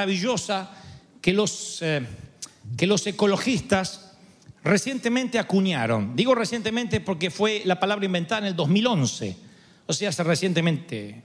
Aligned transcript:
maravillosa 0.00 0.70
que 1.20 1.32
los, 1.34 1.82
eh, 1.82 2.00
que 2.76 2.86
los 2.86 3.06
ecologistas 3.06 4.12
recientemente 4.64 5.38
acuñaron. 5.38 6.16
Digo 6.16 6.34
recientemente 6.34 7.00
porque 7.00 7.30
fue 7.30 7.62
la 7.66 7.78
palabra 7.78 8.06
inventada 8.06 8.40
en 8.40 8.46
el 8.46 8.56
2011, 8.56 9.36
o 9.86 9.92
sea, 9.92 10.08
hace 10.08 10.22
recientemente, 10.24 11.22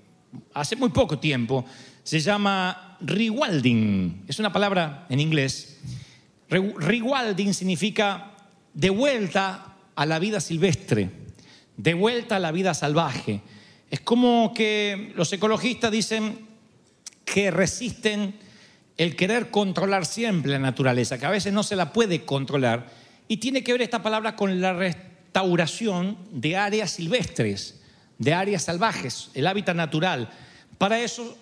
hace 0.53 0.75
muy 0.75 0.89
poco 0.89 1.17
tiempo. 1.19 1.63
Se 2.03 2.19
llama 2.19 2.97
rewilding, 2.99 4.25
es 4.27 4.39
una 4.39 4.51
palabra 4.51 5.05
en 5.09 5.21
inglés. 5.21 5.77
Re- 6.49 6.73
Rewilding 6.77 7.53
significa 7.53 8.33
de 8.73 8.89
vuelta 8.89 9.73
a 9.95 10.05
la 10.05 10.19
vida 10.19 10.41
silvestre, 10.41 11.09
de 11.77 11.93
vuelta 11.93 12.35
a 12.35 12.39
la 12.39 12.51
vida 12.51 12.73
salvaje. 12.73 13.41
Es 13.89 14.01
como 14.01 14.53
que 14.53 15.13
los 15.15 15.31
ecologistas 15.31 15.91
dicen 15.91 16.45
que 17.23 17.51
resisten 17.51 18.43
el 18.97 19.15
querer 19.15 19.51
controlar 19.51 20.05
siempre 20.05 20.51
la 20.51 20.59
naturaleza, 20.59 21.17
que 21.17 21.25
a 21.25 21.31
veces 21.31 21.53
no 21.53 21.63
se 21.63 21.75
la 21.75 21.91
puede 21.91 22.23
controlar. 22.23 22.87
Y 23.27 23.37
tiene 23.37 23.63
que 23.63 23.71
ver 23.71 23.81
esta 23.81 24.03
palabra 24.03 24.35
con 24.35 24.61
la 24.61 24.73
restauración 24.73 26.17
de 26.31 26.55
áreas 26.55 26.91
silvestres, 26.91 27.81
de 28.17 28.33
áreas 28.33 28.63
salvajes, 28.63 29.29
el 29.33 29.47
hábitat 29.47 29.75
natural. 29.75 30.29
Para 30.77 30.99
eso 30.99 31.37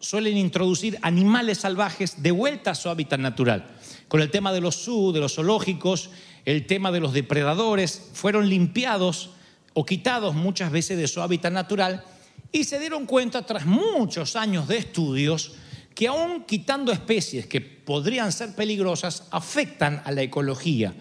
suelen 0.00 0.36
introducir 0.36 0.98
animales 1.02 1.58
salvajes 1.58 2.22
de 2.22 2.30
vuelta 2.30 2.72
a 2.72 2.74
su 2.74 2.88
hábitat 2.88 3.20
natural. 3.20 3.66
Con 4.08 4.20
el 4.20 4.30
tema 4.30 4.52
de 4.52 4.60
los 4.60 4.84
de 4.86 5.20
los 5.20 5.34
zoológicos, 5.34 6.10
el 6.44 6.66
tema 6.66 6.92
de 6.92 7.00
los 7.00 7.12
depredadores, 7.12 8.10
fueron 8.12 8.48
limpiados 8.48 9.30
o 9.74 9.84
quitados 9.84 10.34
muchas 10.34 10.70
veces 10.70 10.98
de 10.98 11.08
su 11.08 11.20
hábitat 11.20 11.52
natural 11.52 12.04
y 12.52 12.64
se 12.64 12.78
dieron 12.78 13.06
cuenta 13.06 13.44
tras 13.44 13.66
muchos 13.66 14.36
años 14.36 14.68
de 14.68 14.78
estudios 14.78 15.52
que 15.98 16.06
aún 16.06 16.44
quitando 16.44 16.92
especies 16.92 17.46
que 17.46 17.60
podrían 17.60 18.30
ser 18.30 18.54
peligrosas, 18.54 19.24
afectan 19.32 20.00
a 20.04 20.12
la 20.12 20.22
ecología. 20.22 20.94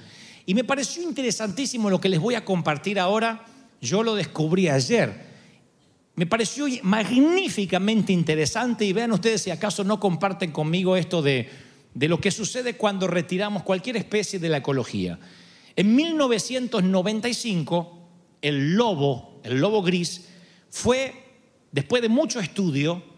Y 0.48 0.56
me 0.56 0.64
pareció 0.64 1.04
interesantísimo 1.04 1.92
lo 1.92 2.02
que 2.02 2.10
les 2.10 2.20
voy 2.20 2.34
a 2.34 2.44
compartir 2.44 3.00
ahora, 3.00 3.46
yo 3.80 4.02
lo 4.02 4.16
descubrí 4.16 4.70
ayer. 4.70 5.14
Me 6.16 6.26
pareció 6.26 6.66
magníficamente 6.82 8.12
interesante 8.12 8.86
y 8.86 8.94
vean 8.94 9.12
ustedes 9.12 9.44
si 9.44 9.52
acaso 9.52 9.84
no 9.84 10.00
comparten 10.00 10.52
conmigo 10.52 10.98
esto 10.98 11.22
de, 11.22 11.48
de 11.94 12.08
lo 12.08 12.20
que 12.20 12.32
sucede 12.32 12.74
cuando 12.74 13.06
retiramos 13.06 13.62
cualquier 13.62 13.98
especie 13.98 14.40
de 14.40 14.50
la 14.50 14.58
ecología. 14.58 15.20
En 15.76 15.96
1995, 15.96 18.10
el 18.42 18.74
lobo, 18.74 19.42
el 19.44 19.60
lobo 19.60 19.84
gris, 19.84 20.26
fue, 20.72 21.14
después 21.72 22.02
de 22.02 22.10
mucho 22.10 22.40
estudio, 22.40 23.16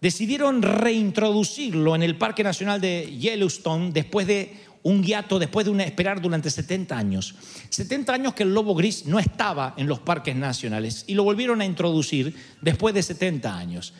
decidieron 0.00 0.62
reintroducirlo 0.62 1.94
en 1.94 2.02
el 2.02 2.16
Parque 2.16 2.44
Nacional 2.44 2.80
de 2.80 3.16
Yellowstone 3.18 3.92
después 3.92 4.26
de 4.26 4.66
un 4.82 5.02
hiato, 5.02 5.38
después 5.40 5.66
de 5.66 5.72
una, 5.72 5.82
esperar 5.82 6.20
durante 6.20 6.48
70 6.48 6.96
años. 6.96 7.34
70 7.70 8.12
años 8.12 8.34
que 8.34 8.44
el 8.44 8.54
lobo 8.54 8.74
gris 8.74 9.06
no 9.06 9.18
estaba 9.18 9.74
en 9.76 9.88
los 9.88 9.98
parques 9.98 10.36
nacionales 10.36 11.04
y 11.08 11.14
lo 11.14 11.24
volvieron 11.24 11.60
a 11.60 11.64
introducir 11.64 12.36
después 12.60 12.94
de 12.94 13.02
70 13.02 13.56
años. 13.56 13.94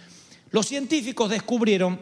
Los 0.51 0.67
científicos 0.67 1.31
descubrieron 1.31 2.01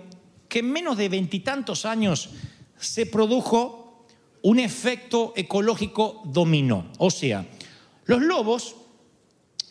que 0.48 0.58
en 0.58 0.70
menos 0.70 0.98
de 0.98 1.08
veintitantos 1.08 1.86
años 1.86 2.30
se 2.78 3.06
produjo 3.06 4.06
un 4.42 4.58
efecto 4.58 5.32
ecológico 5.34 6.20
dominó. 6.26 6.92
O 6.98 7.10
sea, 7.10 7.46
los 8.04 8.20
lobos 8.20 8.76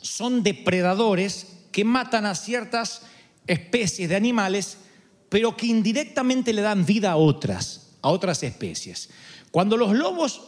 son 0.01 0.41
depredadores 0.41 1.67
que 1.72 1.85
matan 1.85 2.25
a 2.25 2.34
ciertas 2.34 3.03
especies 3.48 4.09
de 4.09 4.16
animales, 4.16 4.78
pero 5.30 5.56
que 5.58 5.68
indirectamente 5.68 6.54
le 6.54 6.62
dan 6.62 6.86
vida 6.86 7.12
a 7.12 7.16
otras, 7.18 7.96
a 8.02 8.09
otras 8.09 8.44
especies. 8.44 9.09
Cuando 9.52 9.78
los 9.78 9.94
lobos 9.94 10.42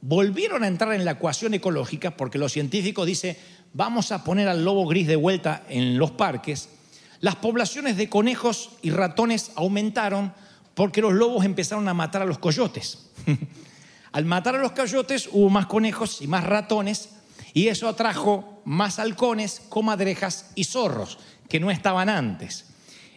volvieron 0.00 0.62
a 0.62 0.68
entrar 0.68 0.92
en 0.92 1.04
la 1.04 1.12
ecuación 1.12 1.54
ecológica, 1.54 2.16
porque 2.16 2.38
los 2.38 2.52
científicos 2.52 3.06
dicen, 3.06 3.36
vamos 3.72 4.12
a 4.12 4.24
poner 4.24 4.48
al 4.48 4.64
lobo 4.64 4.86
gris 4.86 5.06
de 5.06 5.16
vuelta 5.16 5.64
en 5.68 5.98
los 5.98 6.12
parques, 6.12 6.68
las 7.20 7.36
poblaciones 7.36 7.96
de 7.96 8.08
conejos 8.08 8.70
y 8.82 8.90
ratones 8.90 9.50
aumentaron 9.56 10.32
porque 10.74 11.00
los 11.00 11.14
lobos 11.14 11.44
empezaron 11.44 11.88
a 11.88 11.94
matar 11.94 12.22
a 12.22 12.26
los 12.26 12.38
coyotes. 12.38 13.10
Al 14.12 14.24
matar 14.24 14.54
a 14.54 14.58
los 14.58 14.72
coyotes 14.72 15.28
hubo 15.32 15.50
más 15.50 15.66
conejos 15.66 16.22
y 16.22 16.26
más 16.26 16.44
ratones 16.44 17.10
y 17.52 17.68
eso 17.68 17.88
atrajo 17.88 18.62
más 18.64 18.98
halcones, 18.98 19.62
comadrejas 19.68 20.50
y 20.54 20.64
zorros 20.64 21.18
que 21.48 21.60
no 21.60 21.70
estaban 21.70 22.08
antes. 22.08 22.66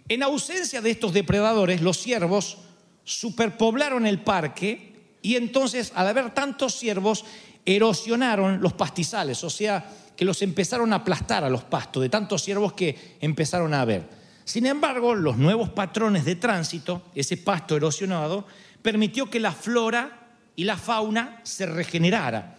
En 0.07 0.23
ausencia 0.23 0.81
de 0.81 0.91
estos 0.91 1.13
depredadores, 1.13 1.81
los 1.81 1.97
ciervos 1.97 2.57
superpoblaron 3.03 4.05
el 4.05 4.21
parque 4.21 5.17
y 5.21 5.35
entonces 5.35 5.91
al 5.95 6.07
haber 6.07 6.33
tantos 6.33 6.75
ciervos 6.75 7.25
erosionaron 7.65 8.61
los 8.61 8.73
pastizales, 8.73 9.43
o 9.43 9.49
sea, 9.49 9.85
que 10.15 10.25
los 10.25 10.41
empezaron 10.41 10.91
a 10.91 10.97
aplastar 10.97 11.43
a 11.43 11.49
los 11.49 11.63
pastos 11.63 12.01
de 12.01 12.09
tantos 12.09 12.43
ciervos 12.43 12.73
que 12.73 13.17
empezaron 13.21 13.73
a 13.73 13.81
haber. 13.81 14.09
Sin 14.43 14.65
embargo, 14.65 15.13
los 15.13 15.37
nuevos 15.37 15.69
patrones 15.69 16.25
de 16.25 16.35
tránsito, 16.35 17.03
ese 17.13 17.37
pasto 17.37 17.77
erosionado, 17.77 18.45
permitió 18.81 19.29
que 19.29 19.39
la 19.39 19.51
flora 19.51 20.37
y 20.55 20.63
la 20.63 20.75
fauna 20.75 21.39
se 21.43 21.65
regenerara. 21.67 22.57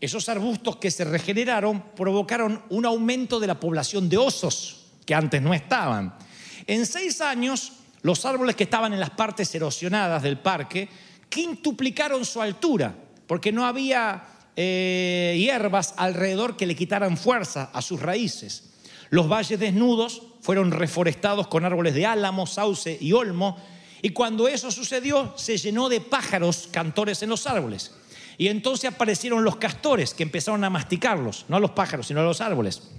Esos 0.00 0.28
arbustos 0.28 0.76
que 0.76 0.90
se 0.90 1.04
regeneraron 1.04 1.82
provocaron 1.96 2.62
un 2.68 2.86
aumento 2.86 3.40
de 3.40 3.46
la 3.46 3.58
población 3.58 4.08
de 4.08 4.18
osos, 4.18 4.79
que 5.10 5.14
antes 5.16 5.42
no 5.42 5.52
estaban. 5.52 6.14
En 6.68 6.86
seis 6.86 7.20
años, 7.20 7.72
los 8.02 8.24
árboles 8.24 8.54
que 8.54 8.62
estaban 8.62 8.92
en 8.92 9.00
las 9.00 9.10
partes 9.10 9.52
erosionadas 9.52 10.22
del 10.22 10.38
parque 10.38 10.88
quintuplicaron 11.28 12.24
su 12.24 12.40
altura, 12.40 12.94
porque 13.26 13.50
no 13.50 13.66
había 13.66 14.22
eh, 14.54 15.34
hierbas 15.36 15.94
alrededor 15.96 16.56
que 16.56 16.64
le 16.64 16.76
quitaran 16.76 17.16
fuerza 17.16 17.70
a 17.72 17.82
sus 17.82 18.00
raíces. 18.00 18.70
Los 19.08 19.28
valles 19.28 19.58
desnudos 19.58 20.22
fueron 20.42 20.70
reforestados 20.70 21.48
con 21.48 21.64
árboles 21.64 21.96
de 21.96 22.06
álamo, 22.06 22.46
sauce 22.46 22.96
y 23.00 23.12
olmo, 23.12 23.56
y 24.02 24.10
cuando 24.10 24.46
eso 24.46 24.70
sucedió, 24.70 25.34
se 25.36 25.56
llenó 25.56 25.88
de 25.88 26.00
pájaros 26.00 26.68
cantores 26.70 27.20
en 27.24 27.30
los 27.30 27.48
árboles. 27.48 27.96
Y 28.38 28.46
entonces 28.46 28.92
aparecieron 28.92 29.42
los 29.42 29.56
castores 29.56 30.14
que 30.14 30.22
empezaron 30.22 30.62
a 30.62 30.70
masticarlos, 30.70 31.46
no 31.48 31.56
a 31.56 31.60
los 31.60 31.72
pájaros, 31.72 32.06
sino 32.06 32.20
a 32.20 32.22
los 32.22 32.40
árboles. 32.40 32.92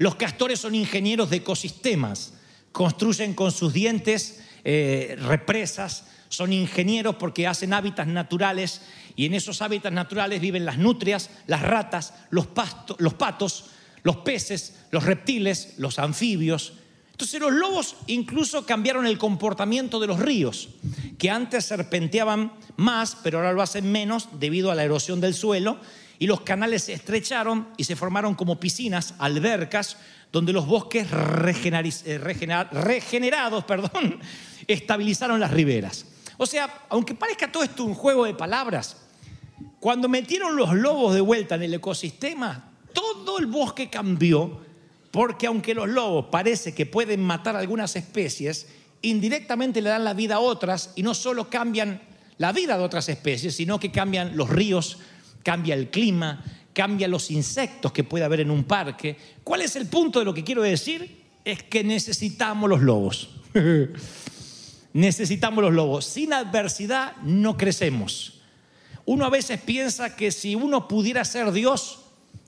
Los 0.00 0.14
castores 0.14 0.58
son 0.58 0.74
ingenieros 0.74 1.28
de 1.28 1.36
ecosistemas, 1.36 2.32
construyen 2.72 3.34
con 3.34 3.52
sus 3.52 3.74
dientes 3.74 4.40
eh, 4.64 5.14
represas, 5.20 6.06
son 6.30 6.54
ingenieros 6.54 7.16
porque 7.16 7.46
hacen 7.46 7.74
hábitats 7.74 8.08
naturales 8.08 8.80
y 9.14 9.26
en 9.26 9.34
esos 9.34 9.60
hábitats 9.60 9.94
naturales 9.94 10.40
viven 10.40 10.64
las 10.64 10.78
nutrias, 10.78 11.28
las 11.46 11.60
ratas, 11.60 12.14
los, 12.30 12.48
los 12.96 13.12
patos, 13.12 13.66
los 14.02 14.16
peces, 14.16 14.78
los 14.90 15.04
reptiles, 15.04 15.74
los 15.76 15.98
anfibios. 15.98 16.72
Entonces 17.20 17.38
los 17.38 17.52
lobos 17.52 17.96
incluso 18.06 18.64
cambiaron 18.64 19.04
el 19.04 19.18
comportamiento 19.18 20.00
de 20.00 20.06
los 20.06 20.18
ríos. 20.20 20.70
que 21.18 21.28
antes 21.28 21.66
serpenteaban 21.66 22.50
más, 22.78 23.14
pero 23.22 23.36
ahora 23.36 23.52
lo 23.52 23.60
hacen 23.60 23.92
menos 23.92 24.40
debido 24.40 24.70
a 24.70 24.74
la 24.74 24.84
erosión 24.84 25.20
del 25.20 25.34
suelo, 25.34 25.76
y 26.18 26.26
los 26.26 26.40
canales 26.40 26.84
se 26.84 26.94
estrecharon 26.94 27.68
y 27.76 27.84
se 27.84 27.94
formaron 27.94 28.34
como 28.34 28.58
piscinas, 28.58 29.12
albercas, 29.18 29.98
donde 30.32 30.54
los 30.54 30.64
bosques 30.66 31.08
eh, 31.12 32.18
regener- 32.18 32.70
regenerados 32.70 33.64
perdón, 33.68 34.18
estabilizaron 34.66 35.40
las 35.40 35.50
riberas. 35.50 36.06
O 36.38 36.46
sea, 36.46 36.86
aunque 36.88 37.14
parezca 37.14 37.52
todo 37.52 37.64
esto 37.64 37.84
un 37.84 37.92
juego 37.94 38.24
de 38.24 38.32
palabras, 38.32 38.96
cuando 39.78 40.08
metieron 40.08 40.56
los 40.56 40.72
lobos 40.72 41.12
de 41.14 41.20
vuelta 41.20 41.56
en 41.56 41.64
el 41.64 41.74
ecosistema, 41.74 42.70
todo 42.94 43.38
el 43.38 43.44
bosque 43.44 43.90
cambió, 43.90 44.69
porque 45.10 45.46
aunque 45.46 45.74
los 45.74 45.88
lobos 45.88 46.26
parece 46.30 46.74
que 46.74 46.86
pueden 46.86 47.22
matar 47.22 47.56
algunas 47.56 47.96
especies, 47.96 48.68
indirectamente 49.02 49.80
le 49.80 49.90
dan 49.90 50.04
la 50.04 50.14
vida 50.14 50.36
a 50.36 50.40
otras 50.40 50.92
y 50.94 51.02
no 51.02 51.14
solo 51.14 51.50
cambian 51.50 52.00
la 52.38 52.52
vida 52.52 52.78
de 52.78 52.84
otras 52.84 53.08
especies, 53.08 53.56
sino 53.56 53.80
que 53.80 53.90
cambian 53.90 54.36
los 54.36 54.48
ríos, 54.48 54.98
cambia 55.42 55.74
el 55.74 55.90
clima, 55.90 56.42
cambia 56.72 57.08
los 57.08 57.30
insectos 57.30 57.92
que 57.92 58.04
puede 58.04 58.24
haber 58.24 58.40
en 58.40 58.50
un 58.50 58.64
parque. 58.64 59.16
¿Cuál 59.44 59.62
es 59.62 59.76
el 59.76 59.86
punto 59.86 60.20
de 60.20 60.24
lo 60.24 60.34
que 60.34 60.44
quiero 60.44 60.62
decir? 60.62 61.20
Es 61.44 61.62
que 61.62 61.84
necesitamos 61.84 62.70
los 62.70 62.80
lobos. 62.80 63.30
necesitamos 64.92 65.62
los 65.62 65.72
lobos. 65.72 66.04
Sin 66.04 66.32
adversidad 66.32 67.16
no 67.22 67.56
crecemos. 67.56 68.40
Uno 69.06 69.24
a 69.24 69.30
veces 69.30 69.60
piensa 69.60 70.14
que 70.14 70.30
si 70.30 70.54
uno 70.54 70.86
pudiera 70.86 71.24
ser 71.24 71.52
Dios, 71.52 71.99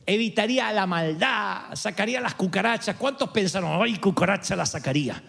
evitaría 0.06 0.72
la 0.72 0.86
maldad, 0.86 1.74
sacaría 1.74 2.20
las 2.20 2.34
cucarachas. 2.34 2.96
¿Cuántos 2.96 3.30
pensaron, 3.30 3.82
ay, 3.82 3.98
cucaracha 3.98 4.56
la 4.56 4.66
sacaría? 4.66 5.22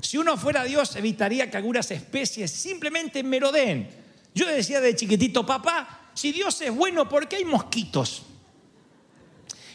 Si 0.00 0.18
uno 0.18 0.36
fuera 0.36 0.64
Dios, 0.64 0.96
evitaría 0.96 1.50
que 1.50 1.56
algunas 1.56 1.90
especies 1.90 2.50
simplemente 2.50 3.22
merodeen. 3.22 3.88
Yo 4.34 4.46
decía 4.46 4.80
de 4.80 4.96
chiquitito, 4.96 5.46
papá, 5.46 6.10
si 6.14 6.32
Dios 6.32 6.60
es 6.60 6.74
bueno, 6.74 7.08
¿por 7.08 7.28
qué 7.28 7.36
hay 7.36 7.44
mosquitos? 7.44 8.24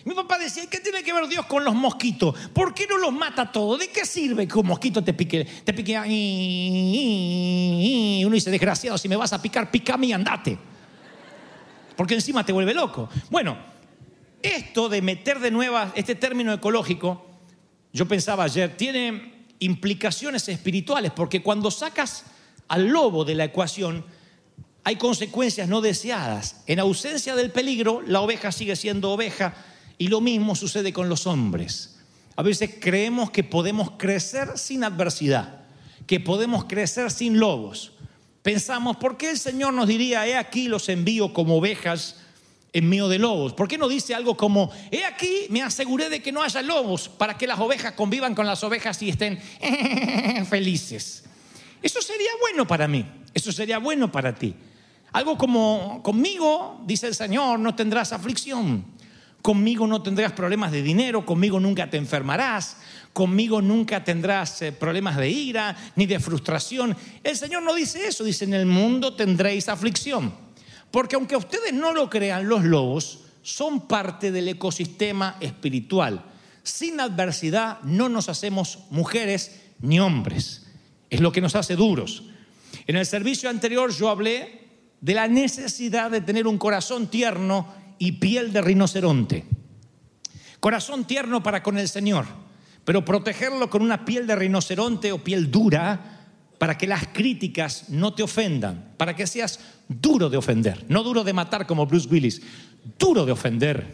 Mi 0.04 0.14
papá 0.14 0.38
decía, 0.38 0.66
¿qué 0.70 0.80
tiene 0.80 1.04
que 1.04 1.12
ver 1.12 1.28
Dios 1.28 1.46
con 1.46 1.66
los 1.66 1.76
mosquitos? 1.76 2.34
¿Por 2.54 2.74
qué 2.74 2.88
no 2.88 2.98
los 2.98 3.12
mata 3.12 3.52
todos? 3.52 3.80
¿De 3.80 3.90
qué 3.90 4.06
sirve 4.06 4.48
que 4.48 4.58
un 4.58 4.68
mosquito 4.68 5.04
te 5.04 5.14
pique? 5.14 5.44
Te 5.44 5.74
pique 5.74 6.00
y 6.08 8.24
uno 8.26 8.34
dice, 8.34 8.50
desgraciado, 8.50 8.98
si 8.98 9.10
me 9.10 9.18
vas 9.18 9.34
a 9.34 9.42
picar, 9.42 9.70
picame 9.70 10.08
y 10.08 10.14
andate. 10.14 10.58
Porque 11.96 12.14
encima 12.14 12.46
te 12.46 12.54
vuelve 12.54 12.74
loco. 12.74 13.10
Bueno, 13.30 13.58
esto 14.42 14.90
de 14.90 15.02
meter 15.02 15.40
de 15.40 15.52
nuevo 15.52 15.78
este 15.96 16.16
término 16.16 16.54
ecológico, 16.54 17.26
yo 17.94 18.08
pensaba 18.08 18.44
ayer, 18.44 18.76
tiene 18.78 19.48
implicaciones 19.60 20.48
espirituales, 20.50 21.12
porque 21.12 21.42
cuando 21.42 21.72
sacas 21.72 22.26
al 22.68 22.88
lobo 22.88 23.26
de 23.26 23.36
la 23.36 23.46
ecuación, 23.46 24.06
hay 24.84 24.96
consecuencias 24.96 25.68
no 25.68 25.82
deseadas. 25.82 26.64
En 26.68 26.80
ausencia 26.80 27.36
del 27.36 27.52
peligro, 27.52 28.02
la 28.06 28.22
oveja 28.22 28.52
sigue 28.52 28.76
siendo 28.76 29.12
oveja 29.12 29.54
y 29.98 30.08
lo 30.08 30.22
mismo 30.22 30.56
sucede 30.56 30.94
con 30.94 31.10
los 31.10 31.28
hombres. 31.28 32.00
A 32.36 32.44
veces 32.44 32.76
creemos 32.80 33.32
que 33.32 33.44
podemos 33.44 33.92
crecer 33.98 34.58
sin 34.58 34.84
adversidad, 34.84 35.66
que 36.06 36.20
podemos 36.20 36.66
crecer 36.66 37.10
sin 37.12 37.40
lobos. 37.40 37.94
Pensamos, 38.44 38.98
¿por 38.98 39.18
qué 39.18 39.32
el 39.32 39.40
Señor 39.40 39.74
nos 39.74 39.88
diría, 39.88 40.28
he 40.28 40.38
aquí 40.38 40.68
los 40.68 40.88
envío 40.88 41.34
como 41.34 41.58
ovejas 41.58 42.18
en 42.78 42.88
medio 42.88 43.08
de 43.08 43.18
lobos? 43.18 43.54
¿Por 43.54 43.68
qué 43.68 43.78
no 43.78 43.88
dice 43.88 44.14
algo 44.14 44.38
como, 44.38 44.70
he 44.92 45.04
aquí 45.04 45.48
me 45.50 45.62
aseguré 45.62 46.10
de 46.10 46.22
que 46.22 46.32
no 46.32 46.44
haya 46.44 46.62
lobos 46.62 47.10
para 47.10 47.38
que 47.38 47.48
las 47.48 47.60
ovejas 47.60 47.94
convivan 47.94 48.36
con 48.36 48.46
las 48.46 48.64
ovejas 48.64 49.02
y 49.02 49.10
estén 49.10 49.40
felices? 50.50 51.24
Eso 51.82 52.02
sería 52.02 52.30
bueno 52.40 52.68
para 52.68 52.88
mí, 52.88 53.06
eso 53.34 53.52
sería 53.52 53.80
bueno 53.80 54.12
para 54.12 54.36
ti. 54.36 54.54
Algo 55.14 55.38
como, 55.38 56.02
conmigo, 56.04 56.82
dice 56.86 57.08
el 57.08 57.16
Señor, 57.16 57.60
no 57.60 57.74
tendrás 57.74 58.14
aflicción. 58.14 58.86
Conmigo 59.42 59.88
no 59.88 60.04
tendrás 60.04 60.34
problemas 60.34 60.72
de 60.72 60.82
dinero, 60.82 61.26
conmigo 61.26 61.60
nunca 61.60 61.90
te 61.90 61.98
enfermarás, 61.98 62.78
conmigo 63.14 63.62
nunca 63.62 64.04
tendrás 64.04 64.62
eh, 64.62 64.72
problemas 64.72 65.16
de 65.16 65.30
ira 65.30 65.76
ni 65.96 66.06
de 66.06 66.20
frustración. 66.20 66.96
El 67.24 67.38
Señor 67.38 67.64
no 67.64 67.74
dice 67.74 68.08
eso, 68.08 68.24
dice 68.24 68.46
en 68.46 68.54
el 68.54 68.66
mundo 68.66 69.16
tendréis 69.16 69.70
aflicción. 69.70 70.47
Porque 70.92 71.16
aunque 71.16 71.36
ustedes 71.36 71.74
no 71.74 71.94
lo 71.94 72.10
crean, 72.10 72.48
los 72.48 72.64
lobos 72.64 73.20
son 73.42 73.88
parte 73.88 74.32
del 74.32 74.48
ecosistema 74.50 75.38
espiritual. 75.40 76.24
Sin 76.64 77.00
adversidad 77.00 77.82
no 77.84 78.10
nos 78.10 78.30
hacemos 78.30 78.80
mujeres 78.90 79.62
ni 79.80 80.00
hombres. 80.00 80.66
Es 81.10 81.22
lo 81.22 81.32
que 81.32 81.42
nos 81.42 81.56
hace 81.56 81.76
duros. 81.76 82.24
En 82.88 82.96
el 82.96 83.06
servicio 83.06 83.50
anterior 83.50 83.92
yo 83.92 84.10
hablé 84.10 84.68
de 85.00 85.14
la 85.14 85.28
necesidad 85.28 86.12
de 86.12 86.22
tener 86.22 86.48
un 86.48 86.58
corazón 86.58 87.08
tierno 87.08 87.74
y 88.00 88.14
piel 88.14 88.52
de 88.52 88.62
rinoceronte. 88.62 89.46
Corazón 90.60 91.06
tierno 91.06 91.44
para 91.44 91.62
con 91.64 91.78
el 91.78 91.88
Señor, 91.88 92.26
pero 92.84 93.06
protegerlo 93.06 93.70
con 93.70 93.82
una 93.82 94.06
piel 94.06 94.26
de 94.28 94.36
rinoceronte 94.36 95.12
o 95.12 95.24
piel 95.24 95.52
dura 95.52 96.17
para 96.58 96.78
que 96.78 96.88
las 96.88 97.08
críticas 97.08 97.90
no 97.90 98.14
te 98.14 98.24
ofendan, 98.24 98.94
para 98.98 99.16
que 99.16 99.28
seas 99.28 99.60
duro 99.88 100.30
de 100.30 100.38
ofender, 100.38 100.86
no 100.90 101.04
duro 101.04 101.24
de 101.24 101.34
matar 101.34 101.68
como 101.68 101.86
Bruce 101.86 102.08
Willis, 102.10 102.42
duro 102.98 103.26
de 103.26 103.32
ofender. 103.32 103.86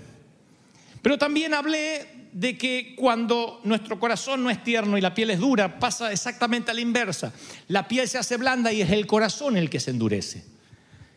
Pero 1.02 1.18
también 1.18 1.54
hablé 1.54 2.30
de 2.32 2.58
que 2.58 2.96
cuando 2.96 3.62
nuestro 3.64 4.00
corazón 4.00 4.44
no 4.44 4.50
es 4.50 4.64
tierno 4.64 4.98
y 4.98 5.02
la 5.02 5.14
piel 5.14 5.30
es 5.30 5.40
dura, 5.40 5.80
pasa 5.80 6.12
exactamente 6.12 6.72
a 6.72 6.74
la 6.74 6.82
inversa. 6.82 7.34
La 7.68 7.88
piel 7.88 8.08
se 8.08 8.18
hace 8.18 8.38
blanda 8.38 8.72
y 8.72 8.82
es 8.82 8.90
el 8.90 9.06
corazón 9.06 9.58
el 9.58 9.70
que 9.70 9.80
se 9.80 9.92
endurece. 9.92 10.44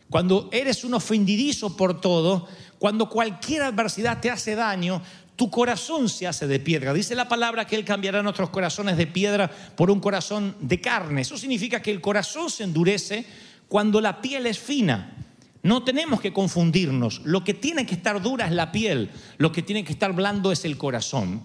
Cuando 0.09 0.49
eres 0.51 0.83
un 0.83 0.93
ofendidizo 0.93 1.75
por 1.75 1.99
todo, 1.99 2.47
cuando 2.79 3.09
cualquier 3.09 3.63
adversidad 3.63 4.21
te 4.21 4.29
hace 4.29 4.55
daño, 4.55 5.01
tu 5.37 5.51
corazón 5.51 6.09
se 6.09 6.25
hace 6.25 6.47
de 6.47 6.59
piedra. 6.59 6.93
Dice 6.93 7.13
la 7.13 7.29
palabra 7.29 7.65
que 7.65 7.75
Él 7.75 7.85
cambiará 7.85 8.23
nuestros 8.23 8.49
corazones 8.49 8.97
de 8.97 9.05
piedra 9.05 9.49
por 9.49 9.91
un 9.91 9.99
corazón 9.99 10.55
de 10.59 10.81
carne. 10.81 11.21
Eso 11.21 11.37
significa 11.37 11.79
que 11.79 11.91
el 11.91 12.01
corazón 12.01 12.49
se 12.49 12.63
endurece 12.63 13.23
cuando 13.67 14.01
la 14.01 14.19
piel 14.19 14.47
es 14.47 14.57
fina. 14.57 15.15
No 15.61 15.83
tenemos 15.83 16.21
que 16.21 16.33
confundirnos. 16.33 17.21
Lo 17.23 17.43
que 17.43 17.53
tiene 17.53 17.85
que 17.85 17.93
estar 17.93 18.19
dura 18.19 18.47
es 18.47 18.51
la 18.51 18.71
piel, 18.71 19.11
lo 19.37 19.51
que 19.51 19.61
tiene 19.61 19.83
que 19.83 19.93
estar 19.93 20.11
blando 20.11 20.51
es 20.51 20.65
el 20.65 20.75
corazón. 20.75 21.43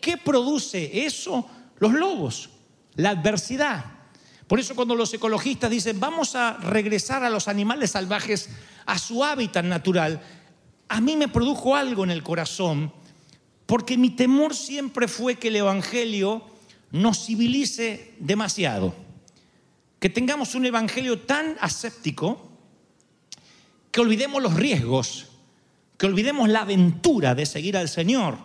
¿Qué 0.00 0.16
produce 0.16 1.04
eso? 1.04 1.46
Los 1.78 1.92
lobos, 1.92 2.48
la 2.94 3.10
adversidad. 3.10 3.84
Por 4.46 4.58
eso 4.58 4.74
cuando 4.74 4.94
los 4.94 5.12
ecologistas 5.12 5.70
dicen 5.70 6.00
vamos 6.00 6.34
a 6.34 6.56
regresar 6.58 7.24
a 7.24 7.30
los 7.30 7.48
animales 7.48 7.90
salvajes 7.90 8.48
a 8.86 8.98
su 8.98 9.22
hábitat 9.22 9.66
natural, 9.66 10.22
a 10.88 11.00
mí 11.02 11.16
me 11.16 11.28
produjo 11.28 11.76
algo 11.76 12.04
en 12.04 12.10
el 12.10 12.22
corazón, 12.22 12.92
porque 13.74 13.98
mi 13.98 14.10
temor 14.10 14.54
siempre 14.54 15.08
fue 15.08 15.34
que 15.34 15.48
el 15.48 15.56
Evangelio 15.56 16.44
nos 16.92 17.26
civilice 17.26 18.14
demasiado, 18.20 18.94
que 19.98 20.08
tengamos 20.08 20.54
un 20.54 20.64
Evangelio 20.64 21.18
tan 21.18 21.56
aséptico 21.60 22.52
que 23.90 24.00
olvidemos 24.00 24.40
los 24.40 24.54
riesgos, 24.54 25.26
que 25.98 26.06
olvidemos 26.06 26.48
la 26.48 26.60
aventura 26.60 27.34
de 27.34 27.46
seguir 27.46 27.76
al 27.76 27.88
Señor. 27.88 28.38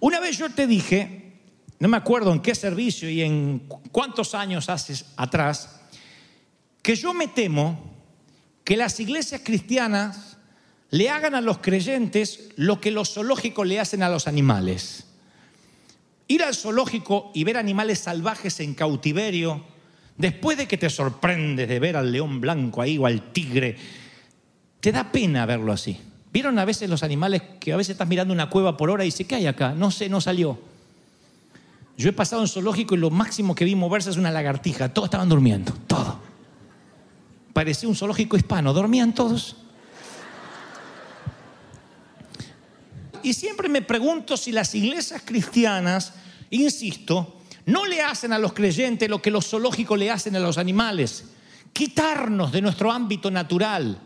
Una 0.00 0.18
vez 0.18 0.36
yo 0.36 0.50
te 0.50 0.66
dije, 0.66 1.38
no 1.78 1.86
me 1.86 1.96
acuerdo 1.96 2.32
en 2.32 2.42
qué 2.42 2.56
servicio 2.56 3.08
y 3.08 3.22
en 3.22 3.68
cuántos 3.92 4.34
años 4.34 4.68
haces 4.68 5.04
atrás, 5.16 5.80
que 6.82 6.96
yo 6.96 7.14
me 7.14 7.28
temo 7.28 7.94
que 8.64 8.76
las 8.76 8.98
iglesias 8.98 9.42
cristianas 9.44 10.37
le 10.90 11.10
hagan 11.10 11.34
a 11.34 11.40
los 11.40 11.58
creyentes 11.58 12.50
lo 12.56 12.80
que 12.80 12.90
los 12.90 13.12
zoológicos 13.12 13.66
le 13.66 13.80
hacen 13.80 14.02
a 14.02 14.08
los 14.08 14.26
animales. 14.26 15.04
Ir 16.28 16.42
al 16.42 16.54
zoológico 16.54 17.30
y 17.34 17.44
ver 17.44 17.56
animales 17.56 18.00
salvajes 18.00 18.60
en 18.60 18.74
cautiverio, 18.74 19.64
después 20.16 20.58
de 20.58 20.66
que 20.66 20.78
te 20.78 20.90
sorprendes 20.90 21.68
de 21.68 21.78
ver 21.78 21.96
al 21.96 22.12
león 22.12 22.40
blanco 22.40 22.82
ahí 22.82 22.98
o 22.98 23.06
al 23.06 23.32
tigre, 23.32 23.76
te 24.80 24.92
da 24.92 25.10
pena 25.10 25.46
verlo 25.46 25.72
así. 25.72 25.98
¿Vieron 26.32 26.58
a 26.58 26.64
veces 26.64 26.88
los 26.90 27.02
animales 27.02 27.42
que 27.60 27.72
a 27.72 27.76
veces 27.76 27.92
estás 27.92 28.08
mirando 28.08 28.34
una 28.34 28.50
cueva 28.50 28.76
por 28.76 28.90
hora 28.90 29.04
y 29.04 29.08
dices, 29.08 29.26
¿qué 29.26 29.36
hay 29.36 29.46
acá? 29.46 29.72
No 29.72 29.90
sé, 29.90 30.08
no 30.08 30.20
salió. 30.20 30.58
Yo 31.96 32.10
he 32.10 32.12
pasado 32.12 32.42
en 32.42 32.48
zoológico 32.48 32.94
y 32.94 32.98
lo 32.98 33.10
máximo 33.10 33.54
que 33.54 33.64
vi 33.64 33.74
moverse 33.74 34.10
es 34.10 34.16
una 34.16 34.30
lagartija. 34.30 34.92
Todos 34.92 35.06
estaban 35.06 35.28
durmiendo, 35.28 35.72
todo. 35.86 36.20
Parecía 37.52 37.88
un 37.88 37.96
zoológico 37.96 38.36
hispano, 38.36 38.72
dormían 38.72 39.14
todos. 39.14 39.56
Y 43.28 43.34
siempre 43.34 43.68
me 43.68 43.82
pregunto 43.82 44.38
si 44.38 44.52
las 44.52 44.74
iglesias 44.74 45.20
cristianas, 45.22 46.14
insisto, 46.48 47.42
no 47.66 47.84
le 47.84 48.00
hacen 48.00 48.32
a 48.32 48.38
los 48.38 48.54
creyentes 48.54 49.06
lo 49.06 49.20
que 49.20 49.30
los 49.30 49.50
zoológicos 49.50 49.98
le 49.98 50.10
hacen 50.10 50.34
a 50.36 50.38
los 50.38 50.56
animales, 50.56 51.24
quitarnos 51.74 52.50
de 52.50 52.62
nuestro 52.62 52.90
ámbito 52.90 53.30
natural. 53.30 54.00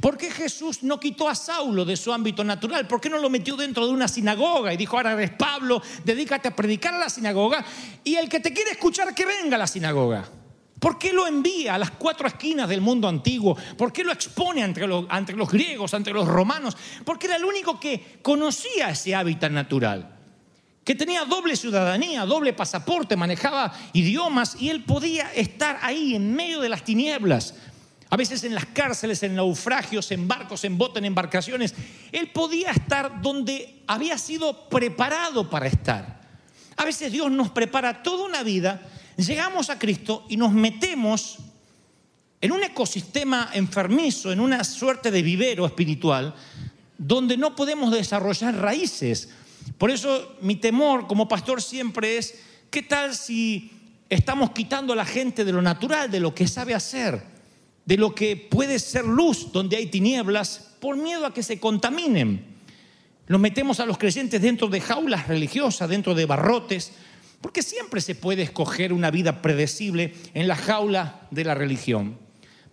¿Por 0.00 0.18
qué 0.18 0.32
Jesús 0.32 0.82
no 0.82 0.98
quitó 0.98 1.28
a 1.28 1.36
Saulo 1.36 1.84
de 1.84 1.96
su 1.96 2.12
ámbito 2.12 2.42
natural? 2.42 2.88
¿Por 2.88 3.00
qué 3.00 3.08
no 3.08 3.18
lo 3.18 3.30
metió 3.30 3.54
dentro 3.54 3.86
de 3.86 3.92
una 3.92 4.08
sinagoga 4.08 4.74
y 4.74 4.76
dijo, 4.76 4.96
ahora 4.96 5.12
eres 5.12 5.30
Pablo, 5.30 5.80
dedícate 6.04 6.48
a 6.48 6.56
predicar 6.56 6.92
a 6.92 6.98
la 6.98 7.08
sinagoga 7.08 7.64
y 8.02 8.16
el 8.16 8.28
que 8.28 8.40
te 8.40 8.52
quiere 8.52 8.72
escuchar 8.72 9.14
que 9.14 9.26
venga 9.26 9.54
a 9.54 9.60
la 9.60 9.68
sinagoga? 9.68 10.28
¿Por 10.78 10.98
qué 10.98 11.12
lo 11.12 11.26
envía 11.26 11.74
a 11.74 11.78
las 11.78 11.90
cuatro 11.92 12.28
esquinas 12.28 12.68
del 12.68 12.80
mundo 12.80 13.08
antiguo? 13.08 13.56
¿Por 13.78 13.92
qué 13.92 14.04
lo 14.04 14.12
expone 14.12 14.62
ante 14.62 14.86
los, 14.86 15.50
griegos, 15.50 15.94
ante 15.94 16.12
los 16.12 16.28
romanos? 16.28 16.76
Porque 17.04 17.26
era 17.26 17.36
el 17.36 17.44
único 17.44 17.80
que 17.80 18.18
conocía 18.22 18.90
ese 18.90 19.14
hábitat 19.14 19.50
natural 19.50 20.12
que 20.84 20.94
tenía 20.94 21.24
doble 21.24 21.56
ciudadanía, 21.56 22.24
doble 22.24 22.52
pasaporte, 22.52 23.16
manejaba 23.16 23.72
idiomas 23.92 24.56
y 24.60 24.70
él 24.70 24.84
podía 24.84 25.32
estar 25.34 25.80
ahí 25.82 26.14
en 26.14 26.32
medio 26.32 26.60
de 26.60 26.68
las 26.68 26.84
tinieblas. 26.84 27.54
A 28.08 28.16
veces 28.16 28.44
en 28.44 28.54
las 28.54 28.66
cárceles, 28.66 29.20
en 29.24 29.34
naufragios, 29.34 30.12
en 30.12 30.28
barcos, 30.28 30.62
en 30.62 30.78
botes, 30.78 30.98
en 30.98 31.06
embarcaciones. 31.06 31.74
Él 32.12 32.30
podía 32.30 32.70
estar 32.70 33.20
donde 33.20 33.82
había 33.88 34.16
sido 34.16 34.68
preparado 34.68 35.50
para 35.50 35.66
estar. 35.66 36.20
A 36.76 36.84
veces 36.84 37.10
Dios 37.10 37.32
nos 37.32 37.50
prepara 37.50 38.04
toda 38.04 38.24
una 38.24 38.44
vida, 38.44 38.80
llegamos 39.16 39.70
a 39.70 39.78
Cristo 39.78 40.24
y 40.28 40.36
nos 40.36 40.52
metemos 40.52 41.38
en 42.40 42.52
un 42.52 42.62
ecosistema 42.62 43.50
enfermizo, 43.54 44.32
en 44.32 44.40
una 44.40 44.62
suerte 44.64 45.10
de 45.10 45.22
vivero 45.22 45.66
espiritual, 45.66 46.34
donde 46.98 47.36
no 47.36 47.56
podemos 47.56 47.92
desarrollar 47.92 48.56
raíces 48.56 49.28
por 49.78 49.90
eso 49.90 50.36
mi 50.40 50.56
temor 50.56 51.06
como 51.06 51.28
pastor 51.28 51.60
siempre 51.60 52.16
es, 52.16 52.38
¿qué 52.70 52.82
tal 52.82 53.14
si 53.14 53.70
estamos 54.08 54.50
quitando 54.52 54.92
a 54.92 54.96
la 54.96 55.04
gente 55.04 55.44
de 55.44 55.52
lo 55.52 55.60
natural, 55.60 56.10
de 56.10 56.20
lo 56.20 56.34
que 56.34 56.46
sabe 56.46 56.74
hacer, 56.74 57.22
de 57.84 57.96
lo 57.96 58.14
que 58.14 58.36
puede 58.36 58.78
ser 58.78 59.04
luz 59.04 59.52
donde 59.52 59.76
hay 59.76 59.86
tinieblas, 59.86 60.74
por 60.80 60.96
miedo 60.96 61.26
a 61.26 61.34
que 61.34 61.42
se 61.42 61.58
contaminen? 61.58 62.56
Nos 63.28 63.40
metemos 63.40 63.80
a 63.80 63.86
los 63.86 63.98
creyentes 63.98 64.40
dentro 64.40 64.68
de 64.68 64.80
jaulas 64.80 65.26
religiosas, 65.26 65.88
dentro 65.88 66.14
de 66.14 66.26
barrotes, 66.26 66.92
porque 67.40 67.62
siempre 67.62 68.00
se 68.00 68.14
puede 68.14 68.42
escoger 68.42 68.92
una 68.92 69.10
vida 69.10 69.42
predecible 69.42 70.14
en 70.34 70.48
la 70.48 70.56
jaula 70.56 71.26
de 71.30 71.44
la 71.44 71.54
religión. 71.54 72.18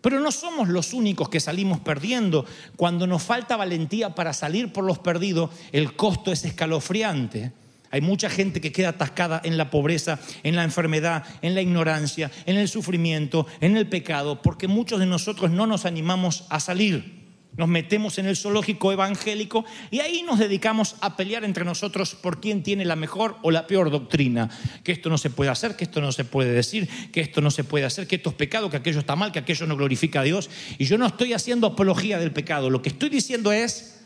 Pero 0.01 0.19
no 0.19 0.31
somos 0.31 0.67
los 0.67 0.93
únicos 0.93 1.29
que 1.29 1.39
salimos 1.39 1.79
perdiendo. 1.79 2.45
Cuando 2.75 3.07
nos 3.07 3.23
falta 3.23 3.55
valentía 3.55 4.15
para 4.15 4.33
salir 4.33 4.73
por 4.73 4.83
los 4.83 4.99
perdidos, 4.99 5.49
el 5.71 5.95
costo 5.95 6.31
es 6.31 6.43
escalofriante. 6.43 7.53
Hay 7.89 8.01
mucha 8.01 8.29
gente 8.29 8.59
que 8.59 8.71
queda 8.71 8.89
atascada 8.89 9.39
en 9.45 9.55
la 9.55 9.69
pobreza, 9.69 10.19
en 10.41 10.55
la 10.55 10.63
enfermedad, 10.63 11.23
en 11.41 11.55
la 11.55 11.61
ignorancia, 11.61 12.31
en 12.45 12.57
el 12.57 12.67
sufrimiento, 12.67 13.47
en 13.61 13.77
el 13.77 13.87
pecado, 13.87 14.41
porque 14.41 14.67
muchos 14.67 14.99
de 14.99 15.05
nosotros 15.05 15.51
no 15.51 15.67
nos 15.67 15.85
animamos 15.85 16.45
a 16.49 16.59
salir. 16.59 17.22
Nos 17.55 17.69
metemos 17.69 18.17
en 18.17 18.25
el 18.25 18.35
zoológico 18.35 18.91
evangélico 18.91 19.63
y 19.91 19.99
ahí 19.99 20.23
nos 20.23 20.39
dedicamos 20.39 20.95
a 21.01 21.15
pelear 21.15 21.43
entre 21.43 21.65
nosotros 21.65 22.15
por 22.15 22.41
quién 22.41 22.63
tiene 22.63 22.83
la 22.83 22.95
mejor 22.95 23.37
o 23.43 23.51
la 23.51 23.67
peor 23.67 23.91
doctrina. 23.91 24.49
Que 24.83 24.91
esto 24.91 25.09
no 25.09 25.19
se 25.19 25.29
puede 25.29 25.51
hacer, 25.51 25.75
que 25.75 25.83
esto 25.83 26.01
no 26.01 26.11
se 26.11 26.25
puede 26.25 26.51
decir, 26.51 26.89
que 27.11 27.21
esto 27.21 27.41
no 27.41 27.51
se 27.51 27.63
puede 27.63 27.85
hacer, 27.85 28.07
que 28.07 28.15
esto 28.15 28.31
es 28.31 28.35
pecado, 28.35 28.71
que 28.71 28.77
aquello 28.77 28.99
está 28.99 29.15
mal, 29.15 29.31
que 29.31 29.39
aquello 29.39 29.67
no 29.67 29.77
glorifica 29.77 30.21
a 30.21 30.23
Dios. 30.23 30.49
Y 30.79 30.85
yo 30.85 30.97
no 30.97 31.05
estoy 31.05 31.33
haciendo 31.33 31.67
apología 31.67 32.17
del 32.17 32.31
pecado. 32.31 32.71
Lo 32.71 32.81
que 32.81 32.89
estoy 32.89 33.09
diciendo 33.09 33.51
es 33.51 34.01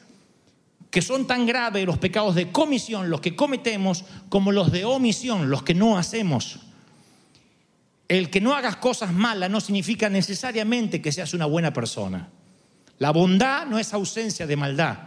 que 0.89 1.01
son 1.01 1.25
tan 1.25 1.45
graves 1.45 1.85
los 1.85 1.97
pecados 1.97 2.35
de 2.35 2.51
comisión, 2.51 3.09
los 3.09 3.21
que 3.21 3.35
cometemos, 3.35 4.03
como 4.27 4.51
los 4.51 4.73
de 4.73 4.83
omisión, 4.83 5.49
los 5.49 5.63
que 5.63 5.73
no 5.73 5.97
hacemos. 5.97 6.59
El 8.09 8.29
que 8.29 8.41
no 8.41 8.55
hagas 8.55 8.75
cosas 8.77 9.13
malas 9.13 9.49
no 9.49 9.61
significa 9.61 10.09
necesariamente 10.09 11.01
que 11.01 11.11
seas 11.11 11.33
una 11.33 11.45
buena 11.45 11.71
persona. 11.71 12.29
La 12.99 13.11
bondad 13.11 13.65
no 13.67 13.77
es 13.77 13.93
ausencia 13.93 14.47
de 14.47 14.55
maldad. 14.55 14.97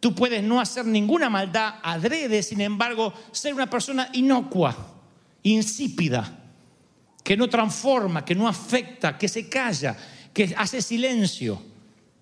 Tú 0.00 0.14
puedes 0.14 0.42
no 0.42 0.60
hacer 0.60 0.84
ninguna 0.84 1.30
maldad 1.30 1.76
adrede, 1.82 2.42
sin 2.42 2.60
embargo, 2.60 3.12
ser 3.32 3.54
una 3.54 3.68
persona 3.68 4.08
inocua, 4.12 4.76
insípida, 5.42 6.38
que 7.24 7.36
no 7.36 7.48
transforma, 7.48 8.24
que 8.24 8.34
no 8.34 8.46
afecta, 8.46 9.16
que 9.16 9.28
se 9.28 9.48
calla, 9.48 9.96
que 10.32 10.54
hace 10.56 10.82
silencio, 10.82 11.60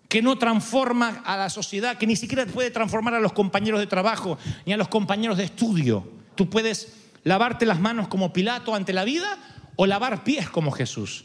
que 0.08 0.22
no 0.22 0.38
transforma 0.38 1.22
a 1.26 1.36
la 1.36 1.50
sociedad, 1.50 1.98
que 1.98 2.06
ni 2.06 2.14
siquiera 2.14 2.46
puede 2.46 2.70
transformar 2.70 3.14
a 3.14 3.20
los 3.20 3.32
compañeros 3.32 3.80
de 3.80 3.88
trabajo 3.88 4.38
ni 4.64 4.72
a 4.72 4.76
los 4.76 4.88
compañeros 4.88 5.36
de 5.36 5.44
estudio. 5.44 6.08
Tú 6.36 6.48
puedes 6.48 6.94
lavarte 7.24 7.66
las 7.66 7.80
manos 7.80 8.06
como 8.06 8.32
Pilato 8.32 8.74
ante 8.74 8.92
la 8.92 9.04
vida 9.04 9.38
o 9.74 9.86
lavar 9.86 10.22
pies 10.22 10.48
como 10.48 10.70
Jesús. 10.70 11.24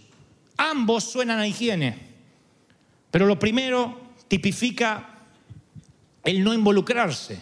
Ambos 0.58 1.04
suenan 1.04 1.40
a 1.40 1.48
higiene. 1.48 2.09
Pero 3.12 3.25
lo 3.25 3.39
primero 3.39 4.13
tipifica 4.28 5.18
el 6.24 6.44
no 6.44 6.54
involucrarse, 6.54 7.39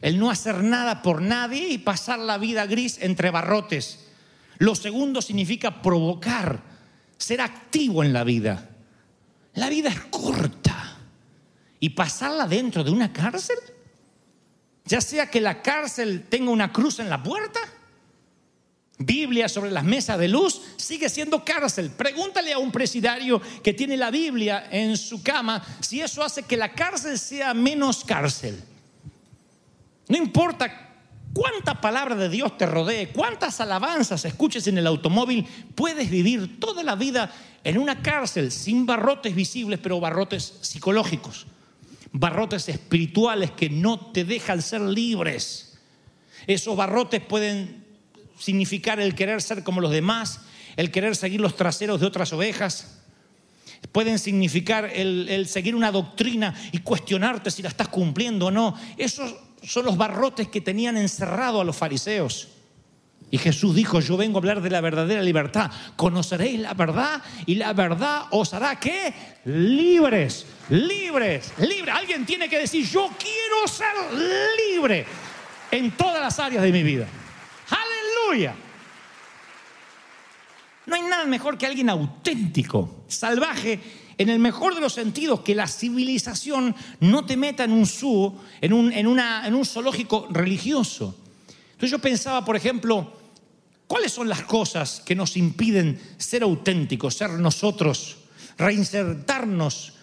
el 0.00 0.18
no 0.18 0.30
hacer 0.30 0.62
nada 0.64 1.02
por 1.02 1.22
nadie 1.22 1.68
y 1.68 1.78
pasar 1.78 2.18
la 2.18 2.38
vida 2.38 2.66
gris 2.66 2.98
entre 3.00 3.30
barrotes. 3.30 4.08
Lo 4.58 4.74
segundo 4.74 5.22
significa 5.22 5.82
provocar, 5.82 6.60
ser 7.16 7.40
activo 7.40 8.02
en 8.02 8.12
la 8.12 8.24
vida. 8.24 8.70
La 9.54 9.68
vida 9.68 9.90
es 9.90 10.00
corta 10.10 10.96
y 11.78 11.90
pasarla 11.90 12.46
dentro 12.46 12.82
de 12.82 12.90
una 12.90 13.12
cárcel, 13.12 13.58
ya 14.84 15.00
sea 15.00 15.30
que 15.30 15.40
la 15.40 15.62
cárcel 15.62 16.26
tenga 16.28 16.50
una 16.50 16.72
cruz 16.72 16.98
en 16.98 17.08
la 17.08 17.22
puerta, 17.22 17.60
Biblia 19.04 19.48
sobre 19.48 19.70
las 19.70 19.84
mesas 19.84 20.18
de 20.18 20.28
luz, 20.28 20.60
sigue 20.76 21.08
siendo 21.08 21.44
cárcel. 21.44 21.90
Pregúntale 21.90 22.52
a 22.52 22.58
un 22.58 22.72
presidario 22.72 23.40
que 23.62 23.72
tiene 23.72 23.96
la 23.96 24.10
Biblia 24.10 24.68
en 24.70 24.96
su 24.96 25.22
cama 25.22 25.62
si 25.80 26.00
eso 26.00 26.22
hace 26.22 26.42
que 26.42 26.56
la 26.56 26.72
cárcel 26.72 27.18
sea 27.18 27.54
menos 27.54 28.04
cárcel. 28.04 28.62
No 30.08 30.16
importa 30.16 30.90
cuánta 31.32 31.80
palabra 31.80 32.14
de 32.14 32.28
Dios 32.28 32.56
te 32.58 32.66
rodee, 32.66 33.08
cuántas 33.08 33.60
alabanzas 33.60 34.24
escuches 34.24 34.66
en 34.66 34.78
el 34.78 34.86
automóvil, 34.86 35.46
puedes 35.74 36.10
vivir 36.10 36.60
toda 36.60 36.82
la 36.82 36.94
vida 36.94 37.32
en 37.64 37.78
una 37.78 38.02
cárcel 38.02 38.50
sin 38.52 38.86
barrotes 38.86 39.34
visibles, 39.34 39.78
pero 39.82 40.00
barrotes 40.00 40.54
psicológicos, 40.60 41.46
barrotes 42.12 42.68
espirituales 42.68 43.50
que 43.52 43.70
no 43.70 44.12
te 44.12 44.24
dejan 44.24 44.60
ser 44.62 44.80
libres. 44.80 45.78
Esos 46.46 46.76
barrotes 46.76 47.22
pueden 47.22 47.81
significar 48.42 48.98
el 48.98 49.14
querer 49.14 49.40
ser 49.40 49.62
como 49.62 49.80
los 49.80 49.92
demás, 49.92 50.40
el 50.76 50.90
querer 50.90 51.14
seguir 51.14 51.40
los 51.40 51.56
traseros 51.56 52.00
de 52.00 52.06
otras 52.06 52.32
ovejas. 52.32 52.98
Pueden 53.92 54.18
significar 54.18 54.90
el, 54.92 55.46
seguir 55.46 55.74
una 55.74 55.92
doctrina 55.92 56.54
y 56.72 56.78
cuestionarte 56.78 57.50
si 57.50 57.62
la 57.62 57.68
estás 57.68 57.88
cumpliendo 57.88 58.46
o 58.46 58.50
no. 58.50 58.76
Esos 58.96 59.34
son 59.62 59.84
los 59.84 59.96
barrotes 59.96 60.48
que 60.48 60.60
tenían 60.60 60.96
encerrado 60.96 61.60
a 61.60 61.64
los 61.64 61.76
fariseos. 61.76 62.48
Y 63.30 63.38
Jesús 63.38 63.74
dijo, 63.74 64.00
yo 64.00 64.16
vengo 64.16 64.38
a 64.38 64.40
hablar 64.40 64.60
de 64.60 64.70
la 64.70 64.80
verdadera 64.80 65.22
libertad. 65.22 65.70
Conoceréis 65.96 66.60
la 66.60 66.74
verdad 66.74 67.22
y 67.46 67.54
la 67.54 67.72
verdad 67.72 68.24
os 68.30 68.52
hará 68.54 68.78
que 68.78 69.14
libres, 69.44 70.46
libres, 70.68 71.52
libres. 71.58 71.94
Alguien 71.94 72.26
tiene 72.26 72.48
que 72.48 72.58
decir, 72.58 72.86
yo 72.86 73.08
quiero 73.18 73.66
ser 73.66 73.94
libre 74.74 75.06
en 75.70 75.92
todas 75.92 76.20
las 76.20 76.38
áreas 76.38 76.62
de 76.62 76.72
mi 76.72 76.82
vida. 76.82 77.06
No 80.86 80.96
hay 80.96 81.02
nada 81.02 81.24
mejor 81.26 81.56
que 81.56 81.66
alguien 81.66 81.90
auténtico, 81.90 83.04
salvaje, 83.06 83.80
en 84.18 84.28
el 84.28 84.38
mejor 84.38 84.74
de 84.74 84.80
los 84.80 84.92
sentidos, 84.92 85.40
que 85.40 85.54
la 85.54 85.66
civilización 85.66 86.74
no 87.00 87.24
te 87.24 87.36
meta 87.36 87.64
en 87.64 87.72
un 87.72 87.86
zoo, 87.86 88.40
en 88.60 88.72
un, 88.72 88.92
en 88.92 89.06
un 89.54 89.64
zoológico 89.64 90.28
religioso. 90.30 91.16
Entonces 91.72 91.90
yo 91.90 91.98
pensaba, 91.98 92.44
por 92.44 92.56
ejemplo, 92.56 93.12
¿cuáles 93.86 94.12
son 94.12 94.28
las 94.28 94.42
cosas 94.42 95.02
que 95.04 95.14
nos 95.14 95.36
impiden 95.36 96.00
ser 96.16 96.42
auténticos, 96.42 97.14
ser 97.14 97.30
nosotros, 97.30 98.18
reinsertarnos, 98.58 99.94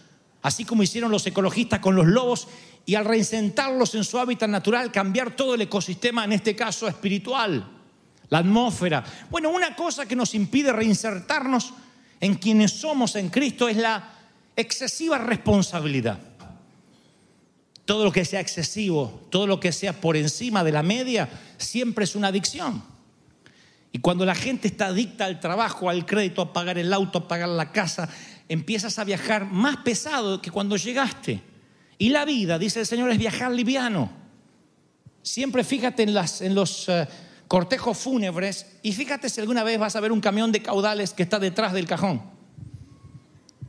así 0.41 0.65
como 0.65 0.83
hicieron 0.83 1.11
los 1.11 1.25
ecologistas 1.27 1.79
con 1.79 1.95
los 1.95 2.07
lobos, 2.07 2.47
y 2.85 2.95
al 2.95 3.05
reinsertarlos 3.05 3.95
en 3.95 4.03
su 4.03 4.17
hábitat 4.17 4.49
natural, 4.49 4.91
cambiar 4.91 5.35
todo 5.35 5.55
el 5.55 5.61
ecosistema, 5.61 6.23
en 6.23 6.33
este 6.33 6.55
caso 6.55 6.87
espiritual? 6.87 7.78
La 8.29 8.39
atmósfera. 8.39 9.03
Bueno, 9.29 9.49
una 9.49 9.75
cosa 9.75 10.05
que 10.05 10.15
nos 10.15 10.35
impide 10.35 10.71
reinsertarnos 10.71 11.73
en 12.19 12.35
quienes 12.35 12.71
somos 12.71 13.15
en 13.15 13.29
Cristo 13.29 13.67
es 13.67 13.77
la 13.77 14.11
excesiva 14.55 15.17
responsabilidad. 15.17 16.19
Todo 17.85 18.03
lo 18.03 18.11
que 18.11 18.25
sea 18.25 18.39
excesivo, 18.39 19.27
todo 19.31 19.47
lo 19.47 19.59
que 19.59 19.71
sea 19.71 19.93
por 19.93 20.15
encima 20.15 20.63
de 20.63 20.71
la 20.71 20.83
media, 20.83 21.27
siempre 21.57 22.03
es 22.03 22.15
una 22.15 22.27
adicción. 22.27 22.83
Y 23.91 23.99
cuando 23.99 24.25
la 24.25 24.35
gente 24.35 24.67
está 24.67 24.87
adicta 24.87 25.25
al 25.25 25.39
trabajo, 25.39 25.89
al 25.89 26.05
crédito, 26.05 26.43
a 26.43 26.53
pagar 26.53 26.77
el 26.77 26.93
auto, 26.93 27.19
a 27.19 27.27
pagar 27.27 27.49
la 27.49 27.71
casa, 27.71 28.07
empiezas 28.47 28.99
a 28.99 29.03
viajar 29.03 29.45
más 29.45 29.77
pesado 29.77 30.39
que 30.41 30.51
cuando 30.51 30.77
llegaste. 30.77 31.41
Y 31.97 32.09
la 32.09 32.25
vida, 32.25 32.59
dice 32.59 32.81
el 32.81 32.85
Señor, 32.85 33.09
es 33.09 33.17
viajar 33.17 33.51
liviano. 33.51 34.11
Siempre 35.23 35.63
fíjate 35.63 36.03
en, 36.03 36.13
las, 36.13 36.41
en 36.41 36.53
los... 36.53 36.87
Eh, 36.89 37.07
cortejos 37.49 37.97
fúnebres 37.97 38.77
y 38.83 38.93
fíjate 38.93 39.27
si 39.27 39.41
alguna 39.41 39.63
vez 39.63 39.79
vas 39.79 39.95
a 39.95 39.99
ver 39.99 40.11
un 40.11 40.21
camión 40.21 40.51
de 40.51 40.61
caudales 40.61 41.13
que 41.13 41.23
está 41.23 41.39
detrás 41.39 41.73
del 41.73 41.87
cajón. 41.87 42.21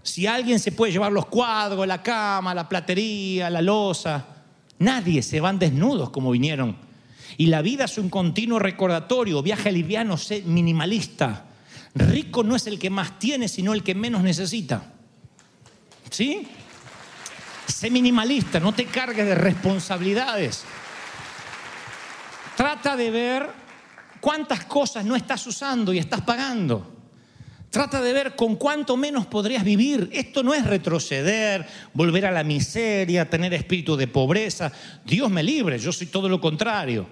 Si 0.02 0.26
alguien 0.26 0.60
se 0.60 0.70
puede 0.70 0.92
llevar 0.92 1.10
los 1.10 1.26
cuadros, 1.26 1.86
la 1.86 2.02
cama, 2.02 2.54
la 2.54 2.68
platería, 2.68 3.48
la 3.48 3.62
losa, 3.62 4.26
nadie 4.78 5.22
se 5.22 5.40
van 5.40 5.58
desnudos 5.58 6.10
como 6.10 6.30
vinieron. 6.30 6.76
Y 7.38 7.46
la 7.46 7.62
vida 7.62 7.84
es 7.84 7.96
un 7.96 8.10
continuo 8.10 8.58
recordatorio, 8.58 9.42
viaje 9.42 9.72
liviano, 9.72 10.18
sé 10.18 10.42
minimalista. 10.42 11.46
Rico 11.94 12.44
no 12.44 12.56
es 12.56 12.66
el 12.66 12.78
que 12.78 12.90
más 12.90 13.18
tiene, 13.18 13.48
sino 13.48 13.72
el 13.72 13.82
que 13.82 13.94
menos 13.94 14.22
necesita. 14.22 14.92
¿Sí? 16.10 16.46
Sé 17.66 17.88
minimalista, 17.90 18.60
no 18.60 18.74
te 18.74 18.84
cargues 18.84 19.24
de 19.24 19.34
responsabilidades. 19.34 20.64
Trata 22.58 22.94
de 22.94 23.10
ver 23.10 23.59
cuántas 24.20 24.64
cosas 24.64 25.04
no 25.04 25.16
estás 25.16 25.46
usando 25.46 25.92
y 25.92 25.98
estás 25.98 26.20
pagando. 26.20 27.00
Trata 27.70 28.00
de 28.02 28.12
ver 28.12 28.34
con 28.34 28.56
cuánto 28.56 28.96
menos 28.96 29.26
podrías 29.26 29.62
vivir. 29.62 30.10
Esto 30.12 30.42
no 30.42 30.52
es 30.52 30.66
retroceder, 30.66 31.66
volver 31.94 32.26
a 32.26 32.32
la 32.32 32.42
miseria, 32.42 33.30
tener 33.30 33.54
espíritu 33.54 33.96
de 33.96 34.08
pobreza. 34.08 34.72
Dios 35.04 35.30
me 35.30 35.42
libre, 35.42 35.78
yo 35.78 35.92
soy 35.92 36.08
todo 36.08 36.28
lo 36.28 36.40
contrario. 36.40 37.06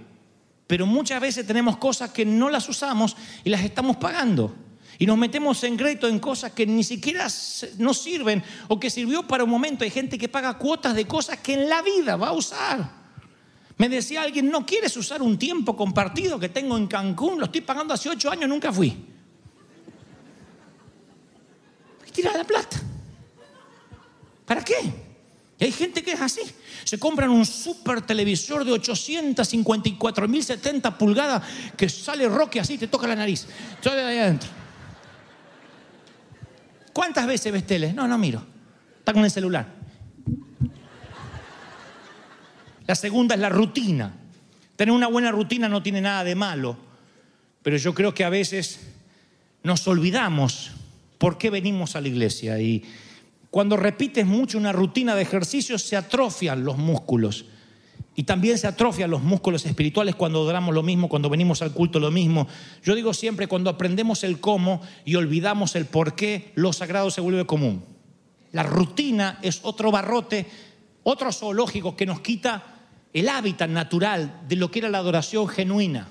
Pero 0.67 0.85
muchas 0.85 1.21
veces 1.21 1.47
tenemos 1.47 1.77
cosas 1.77 2.11
que 2.11 2.27
no 2.27 2.51
las 2.51 2.69
usamos 2.69 3.17
y 3.45 3.51
las 3.51 3.63
estamos 3.63 3.97
pagando. 3.97 4.55
Y 4.99 5.07
nos 5.07 5.17
metemos 5.17 5.63
en 5.63 5.77
crédito 5.77 6.09
en 6.09 6.19
cosas 6.19 6.51
que 6.51 6.67
ni 6.67 6.83
siquiera 6.83 7.29
nos 7.79 7.99
sirven 7.99 8.43
o 8.67 8.81
que 8.81 8.91
sirvió 8.91 9.23
para 9.23 9.45
un 9.45 9.51
momento. 9.51 9.85
Hay 9.85 9.91
gente 9.91 10.19
que 10.19 10.29
paga 10.29 10.59
cuotas 10.59 10.97
de 10.97 11.07
cosas 11.07 11.39
que 11.39 11.55
en 11.55 11.69
la 11.69 11.83
vida 11.83 12.17
va 12.17 12.29
a 12.29 12.33
usar. 12.33 12.98
Me 13.79 13.89
decía 13.89 14.21
alguien, 14.23 14.51
¿no 14.51 14.67
quieres 14.67 14.97
usar 14.97 15.23
un 15.23 15.39
tiempo 15.39 15.77
compartido 15.77 16.37
que 16.39 16.49
tengo 16.49 16.77
en 16.77 16.89
Cancún? 16.89 17.39
Lo 17.39 17.45
estoy 17.45 17.61
pagando 17.61 17.95
hace 17.95 18.11
ocho 18.11 18.29
años, 18.31 18.49
nunca 18.49 18.73
fui. 18.73 18.97
Tira 22.13 22.37
la 22.37 22.43
plata. 22.43 22.81
¿Para 24.45 24.65
qué? 24.65 24.75
Y 25.61 25.65
hay 25.65 25.71
gente 25.71 26.03
que 26.03 26.11
es 26.11 26.21
así. 26.21 26.41
Se 26.83 26.99
compran 26.99 27.31
un 27.31 27.47
super 27.47 28.03
televisor 28.03 28.65
de 28.65 28.73
854.070 28.73 30.97
pulgadas 30.97 31.45
que 31.77 31.89
sale 31.89 32.29
roque 32.29 32.59
así, 32.59 32.77
te 32.77 32.89
toca 32.89 33.07
la 33.07 33.15
nariz. 33.15 33.47
Sale 33.81 34.03
de 34.03 34.09
ahí 34.09 34.19
adentro. 34.19 34.49
¿Cuántas 36.93 37.29
veces 37.29 37.53
ves 37.53 37.65
tele? 37.65 37.93
No, 37.93 38.09
no 38.09 38.19
miro. 38.19 38.45
Está 38.99 39.13
con 39.13 39.25
el 39.25 39.31
celular. 39.31 39.78
La 42.89 42.95
segunda 42.95 43.35
es 43.35 43.41
la 43.43 43.51
rutina. 43.51 44.15
Tener 44.75 44.95
una 44.95 45.09
buena 45.09 45.31
rutina 45.31 45.69
no 45.69 45.83
tiene 45.83 46.01
nada 46.01 46.25
de 46.25 46.35
malo, 46.35 46.75
pero 47.63 47.77
yo 47.77 47.93
creo 47.93 48.15
que 48.15 48.25
a 48.25 48.31
veces 48.31 48.81
nos 49.63 49.87
olvidamos 49.87 50.71
por 51.19 51.37
qué 51.37 51.51
venimos 51.51 51.97
a 51.97 52.01
la 52.01 52.09
iglesia 52.09 52.59
y 52.59 52.83
cuando 53.51 53.77
repites 53.77 54.25
mucho 54.25 54.57
una 54.57 54.73
rutina 54.73 55.15
de 55.15 55.21
ejercicios 55.21 55.83
se 55.83 55.97
atrofian 55.97 56.65
los 56.65 56.79
músculos. 56.79 57.45
Y 58.15 58.23
también 58.23 58.57
se 58.57 58.67
atrofian 58.67 59.11
los 59.11 59.23
músculos 59.23 59.67
espirituales 59.67 60.15
cuando 60.15 60.41
adoramos 60.41 60.75
lo 60.75 60.83
mismo, 60.83 61.11
cuando 61.11 61.29
venimos 61.29 61.61
al 61.61 61.73
culto 61.73 62.01
lo 62.01 62.11
mismo. 62.11 62.49
Yo 62.83 62.95
digo 62.95 63.13
siempre, 63.13 63.49
cuando 63.49 63.69
aprendemos 63.69 64.25
el 64.25 64.41
cómo 64.41 64.81
y 65.05 65.17
olvidamos 65.17 65.77
el 65.77 65.85
por 65.85 66.15
qué, 66.15 66.53
lo 66.55 66.73
sagrado 66.73 67.11
se 67.11 67.21
vuelve 67.21 67.45
común. 67.45 67.85
La 68.53 68.63
rutina 68.63 69.39
es 69.43 69.61
otro 69.63 69.91
barrote, 69.91 70.47
otro 71.03 71.31
zoológico 71.33 71.95
que 71.95 72.07
nos 72.07 72.21
quita 72.21 72.77
el 73.13 73.29
hábitat 73.29 73.71
natural 73.71 74.43
de 74.49 74.57
lo 74.57 74.71
que 74.71 74.81
era 74.81 74.89
la 74.89 74.99
adoración 74.99 75.49
genuina. 75.49 76.09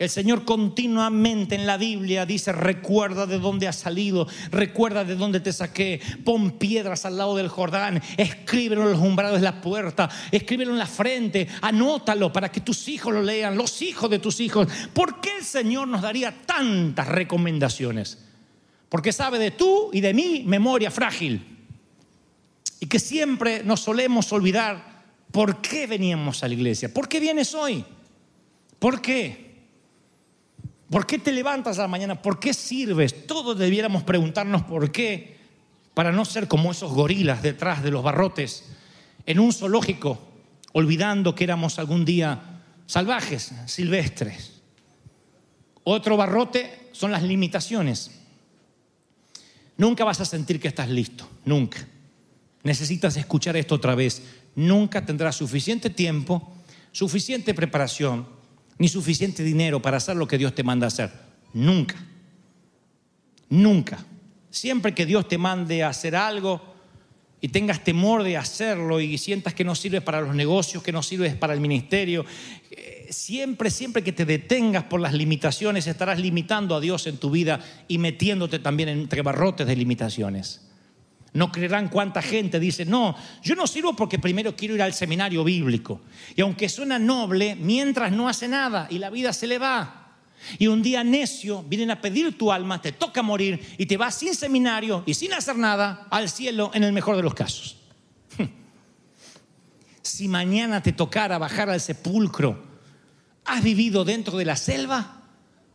El 0.00 0.08
Señor 0.08 0.46
continuamente 0.46 1.54
en 1.54 1.66
la 1.66 1.76
Biblia 1.76 2.24
dice, 2.24 2.52
recuerda 2.52 3.26
de 3.26 3.38
dónde 3.38 3.68
has 3.68 3.76
salido, 3.76 4.26
recuerda 4.50 5.04
de 5.04 5.14
dónde 5.14 5.40
te 5.40 5.52
saqué, 5.52 6.00
pon 6.24 6.52
piedras 6.52 7.04
al 7.04 7.18
lado 7.18 7.36
del 7.36 7.48
Jordán, 7.48 8.02
escríbelo 8.16 8.84
en 8.84 8.92
los 8.92 9.00
umbrales 9.00 9.40
de 9.40 9.44
la 9.44 9.60
puerta, 9.60 10.08
escríbelo 10.32 10.72
en 10.72 10.78
la 10.78 10.86
frente, 10.86 11.46
anótalo 11.60 12.32
para 12.32 12.50
que 12.50 12.62
tus 12.62 12.88
hijos 12.88 13.12
lo 13.12 13.22
lean, 13.22 13.58
los 13.58 13.82
hijos 13.82 14.08
de 14.08 14.18
tus 14.18 14.40
hijos. 14.40 14.68
¿Por 14.94 15.20
qué 15.20 15.36
el 15.36 15.44
Señor 15.44 15.86
nos 15.86 16.00
daría 16.00 16.34
tantas 16.46 17.06
recomendaciones? 17.06 18.24
Porque 18.88 19.12
sabe 19.12 19.38
de 19.38 19.50
tú 19.50 19.90
y 19.92 20.00
de 20.00 20.14
mí 20.14 20.44
memoria 20.46 20.90
frágil. 20.90 21.58
Y 22.80 22.86
que 22.86 22.98
siempre 22.98 23.62
nos 23.64 23.80
solemos 23.80 24.32
olvidar 24.32 24.89
¿Por 25.30 25.60
qué 25.60 25.86
veníamos 25.86 26.42
a 26.42 26.48
la 26.48 26.54
iglesia? 26.54 26.92
¿Por 26.92 27.08
qué 27.08 27.20
vienes 27.20 27.54
hoy? 27.54 27.84
¿Por 28.78 29.00
qué? 29.00 29.50
¿Por 30.90 31.06
qué 31.06 31.18
te 31.18 31.32
levantas 31.32 31.78
a 31.78 31.82
la 31.82 31.88
mañana? 31.88 32.20
¿Por 32.20 32.40
qué 32.40 32.52
sirves? 32.52 33.26
Todos 33.26 33.56
debiéramos 33.56 34.02
preguntarnos 34.02 34.62
por 34.62 34.90
qué, 34.90 35.38
para 35.94 36.10
no 36.10 36.24
ser 36.24 36.48
como 36.48 36.72
esos 36.72 36.92
gorilas 36.92 37.42
detrás 37.42 37.82
de 37.82 37.90
los 37.90 38.02
barrotes 38.02 38.64
en 39.26 39.38
un 39.38 39.52
zoológico, 39.52 40.18
olvidando 40.72 41.34
que 41.34 41.44
éramos 41.44 41.78
algún 41.78 42.04
día 42.04 42.62
salvajes, 42.86 43.52
silvestres. 43.66 44.60
Otro 45.84 46.16
barrote 46.16 46.90
son 46.92 47.12
las 47.12 47.22
limitaciones. 47.22 48.10
Nunca 49.76 50.04
vas 50.04 50.20
a 50.20 50.24
sentir 50.24 50.58
que 50.58 50.68
estás 50.68 50.88
listo, 50.88 51.28
nunca. 51.44 51.86
Necesitas 52.62 53.16
escuchar 53.16 53.56
esto 53.56 53.76
otra 53.76 53.94
vez 53.94 54.22
nunca 54.54 55.04
tendrás 55.04 55.36
suficiente 55.36 55.90
tiempo, 55.90 56.52
suficiente 56.92 57.54
preparación, 57.54 58.26
ni 58.78 58.88
suficiente 58.88 59.42
dinero 59.42 59.82
para 59.82 59.98
hacer 59.98 60.16
lo 60.16 60.26
que 60.26 60.38
Dios 60.38 60.54
te 60.54 60.62
manda 60.62 60.86
hacer. 60.86 61.10
Nunca. 61.52 61.96
Nunca. 63.48 64.04
Siempre 64.50 64.94
que 64.94 65.06
Dios 65.06 65.28
te 65.28 65.38
mande 65.38 65.84
hacer 65.84 66.16
algo 66.16 66.62
y 67.40 67.48
tengas 67.48 67.84
temor 67.84 68.22
de 68.22 68.36
hacerlo 68.36 69.00
y 69.00 69.16
sientas 69.18 69.54
que 69.54 69.64
no 69.64 69.74
sirve 69.74 70.00
para 70.00 70.20
los 70.20 70.34
negocios, 70.34 70.82
que 70.82 70.92
no 70.92 71.02
sirve 71.02 71.30
para 71.30 71.54
el 71.54 71.60
ministerio, 71.60 72.24
eh, 72.70 73.06
siempre, 73.10 73.70
siempre 73.70 74.02
que 74.02 74.12
te 74.12 74.24
detengas 74.24 74.84
por 74.84 75.00
las 75.00 75.14
limitaciones, 75.14 75.86
estarás 75.86 76.18
limitando 76.18 76.74
a 76.74 76.80
Dios 76.80 77.06
en 77.06 77.16
tu 77.16 77.30
vida 77.30 77.60
y 77.88 77.98
metiéndote 77.98 78.58
también 78.58 78.88
entre 78.88 79.22
barrotes 79.22 79.66
de 79.66 79.76
limitaciones. 79.76 80.69
No 81.32 81.52
creerán 81.52 81.88
cuánta 81.88 82.22
gente 82.22 82.58
dice, 82.58 82.84
no, 82.84 83.14
yo 83.42 83.54
no 83.54 83.66
sirvo 83.66 83.94
porque 83.94 84.18
primero 84.18 84.56
quiero 84.56 84.74
ir 84.74 84.82
al 84.82 84.92
seminario 84.92 85.44
bíblico. 85.44 86.00
Y 86.34 86.40
aunque 86.40 86.68
suena 86.68 86.98
noble, 86.98 87.54
mientras 87.54 88.10
no 88.10 88.28
hace 88.28 88.48
nada 88.48 88.88
y 88.90 88.98
la 88.98 89.10
vida 89.10 89.32
se 89.32 89.46
le 89.46 89.58
va. 89.58 90.00
Y 90.58 90.66
un 90.66 90.82
día 90.82 91.04
necio 91.04 91.62
vienen 91.62 91.90
a 91.90 92.00
pedir 92.00 92.36
tu 92.36 92.50
alma, 92.50 92.80
te 92.80 92.92
toca 92.92 93.22
morir 93.22 93.60
y 93.78 93.86
te 93.86 93.96
vas 93.96 94.14
sin 94.14 94.34
seminario 94.34 95.02
y 95.06 95.14
sin 95.14 95.32
hacer 95.32 95.56
nada 95.56 96.06
al 96.10 96.28
cielo 96.28 96.70
en 96.74 96.82
el 96.82 96.92
mejor 96.92 97.16
de 97.16 97.22
los 97.22 97.34
casos. 97.34 97.76
Si 100.02 100.26
mañana 100.28 100.82
te 100.82 100.92
tocara 100.92 101.38
bajar 101.38 101.70
al 101.70 101.80
sepulcro, 101.80 102.60
¿has 103.44 103.62
vivido 103.62 104.04
dentro 104.04 104.38
de 104.38 104.44
la 104.46 104.56
selva 104.56 105.22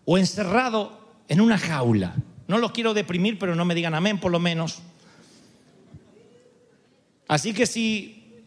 o 0.03 0.17
encerrado 0.17 0.99
en 1.29 1.41
una 1.41 1.57
jaula? 1.57 2.15
No 2.47 2.57
los 2.57 2.71
quiero 2.71 2.93
deprimir, 2.93 3.39
pero 3.39 3.55
no 3.55 3.65
me 3.65 3.75
digan 3.75 3.93
amén 3.93 4.19
por 4.19 4.31
lo 4.31 4.39
menos. 4.39 4.81
Así 7.27 7.53
que 7.53 7.65
si 7.65 8.43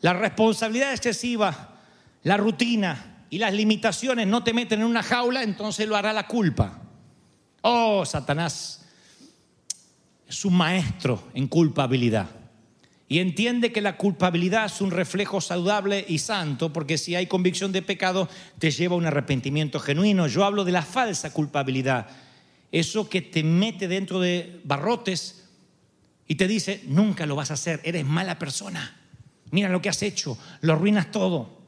la 0.00 0.12
responsabilidad 0.12 0.92
excesiva, 0.92 1.80
la 2.22 2.36
rutina 2.36 3.26
y 3.30 3.38
las 3.38 3.52
limitaciones 3.52 4.26
no 4.26 4.44
te 4.44 4.52
meten 4.52 4.80
en 4.80 4.86
una 4.86 5.02
jaula, 5.02 5.42
entonces 5.42 5.88
lo 5.88 5.96
hará 5.96 6.12
la 6.12 6.26
culpa. 6.26 6.82
Oh, 7.62 8.04
Satanás 8.04 8.84
es 10.28 10.44
un 10.44 10.54
maestro 10.54 11.28
en 11.34 11.46
culpabilidad. 11.46 12.28
Y 13.08 13.18
entiende 13.18 13.72
que 13.72 13.82
la 13.82 13.98
culpabilidad 13.98 14.64
es 14.64 14.80
un 14.80 14.90
reflejo 14.90 15.40
saludable 15.42 16.04
y 16.08 16.18
santo, 16.18 16.72
porque 16.72 16.96
si 16.96 17.14
hay 17.14 17.26
convicción 17.26 17.70
de 17.70 17.82
pecado, 17.82 18.28
te 18.58 18.70
lleva 18.70 18.94
a 18.94 18.98
un 18.98 19.04
arrepentimiento 19.04 19.78
genuino. 19.78 20.26
Yo 20.28 20.44
hablo 20.44 20.64
de 20.64 20.72
la 20.72 20.80
falsa 20.80 21.32
culpabilidad, 21.32 22.08
eso 22.70 23.10
que 23.10 23.20
te 23.20 23.42
mete 23.42 23.86
dentro 23.86 24.18
de 24.18 24.60
barrotes 24.64 25.41
y 26.32 26.34
te 26.34 26.48
dice, 26.48 26.80
nunca 26.86 27.26
lo 27.26 27.36
vas 27.36 27.50
a 27.50 27.54
hacer, 27.54 27.82
eres 27.84 28.06
mala 28.06 28.38
persona. 28.38 28.96
Mira 29.50 29.68
lo 29.68 29.82
que 29.82 29.90
has 29.90 30.02
hecho, 30.02 30.38
lo 30.62 30.72
arruinas 30.72 31.10
todo. 31.10 31.58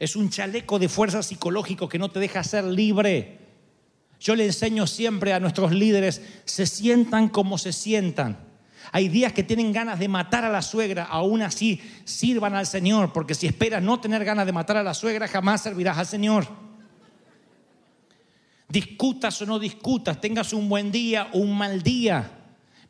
Es 0.00 0.16
un 0.16 0.30
chaleco 0.30 0.80
de 0.80 0.88
fuerza 0.88 1.22
psicológico 1.22 1.88
que 1.88 2.00
no 2.00 2.10
te 2.10 2.18
deja 2.18 2.42
ser 2.42 2.64
libre. 2.64 3.38
Yo 4.18 4.34
le 4.34 4.46
enseño 4.46 4.88
siempre 4.88 5.32
a 5.32 5.38
nuestros 5.38 5.70
líderes, 5.70 6.22
se 6.44 6.66
sientan 6.66 7.28
como 7.28 7.56
se 7.56 7.72
sientan. 7.72 8.36
Hay 8.90 9.08
días 9.08 9.32
que 9.32 9.44
tienen 9.44 9.72
ganas 9.72 10.00
de 10.00 10.08
matar 10.08 10.44
a 10.44 10.50
la 10.50 10.62
suegra, 10.62 11.04
aún 11.04 11.42
así 11.42 11.80
sirvan 12.04 12.56
al 12.56 12.66
Señor, 12.66 13.12
porque 13.12 13.36
si 13.36 13.46
esperas 13.46 13.80
no 13.80 14.00
tener 14.00 14.24
ganas 14.24 14.44
de 14.44 14.50
matar 14.50 14.76
a 14.76 14.82
la 14.82 14.92
suegra, 14.92 15.28
jamás 15.28 15.62
servirás 15.62 15.98
al 15.98 16.06
Señor. 16.06 16.48
Discutas 18.68 19.40
o 19.40 19.46
no 19.46 19.60
discutas, 19.60 20.20
tengas 20.20 20.52
un 20.52 20.68
buen 20.68 20.90
día 20.90 21.28
o 21.32 21.38
un 21.38 21.56
mal 21.56 21.80
día. 21.80 22.38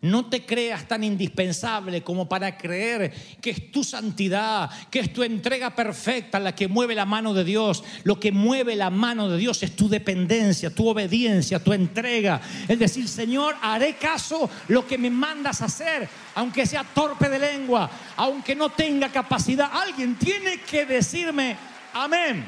No 0.02 0.24
te 0.30 0.46
creas 0.46 0.88
tan 0.88 1.04
indispensable 1.04 2.02
como 2.02 2.26
para 2.26 2.56
creer 2.56 3.12
que 3.38 3.50
es 3.50 3.70
tu 3.70 3.84
santidad, 3.84 4.70
que 4.90 5.00
es 5.00 5.12
tu 5.12 5.22
entrega 5.22 5.74
perfecta 5.76 6.40
la 6.40 6.54
que 6.54 6.68
mueve 6.68 6.94
la 6.94 7.04
mano 7.04 7.34
de 7.34 7.44
Dios. 7.44 7.84
Lo 8.04 8.18
que 8.18 8.32
mueve 8.32 8.76
la 8.76 8.88
mano 8.88 9.28
de 9.28 9.36
Dios 9.36 9.62
es 9.62 9.76
tu 9.76 9.90
dependencia, 9.90 10.74
tu 10.74 10.88
obediencia, 10.88 11.62
tu 11.62 11.74
entrega. 11.74 12.40
Es 12.66 12.78
decir, 12.78 13.06
Señor, 13.08 13.56
haré 13.60 13.96
caso 13.96 14.48
lo 14.68 14.86
que 14.86 14.96
me 14.96 15.10
mandas 15.10 15.60
hacer, 15.60 16.08
aunque 16.34 16.64
sea 16.64 16.82
torpe 16.82 17.28
de 17.28 17.38
lengua, 17.38 17.90
aunque 18.16 18.56
no 18.56 18.70
tenga 18.70 19.10
capacidad. 19.10 19.68
Alguien 19.70 20.14
tiene 20.14 20.60
que 20.60 20.86
decirme, 20.86 21.58
amén. 21.92 22.42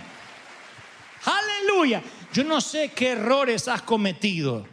Aleluya. 1.24 2.02
Yo 2.32 2.44
no 2.44 2.62
sé 2.62 2.92
qué 2.94 3.10
errores 3.10 3.68
has 3.68 3.82
cometido. 3.82 4.71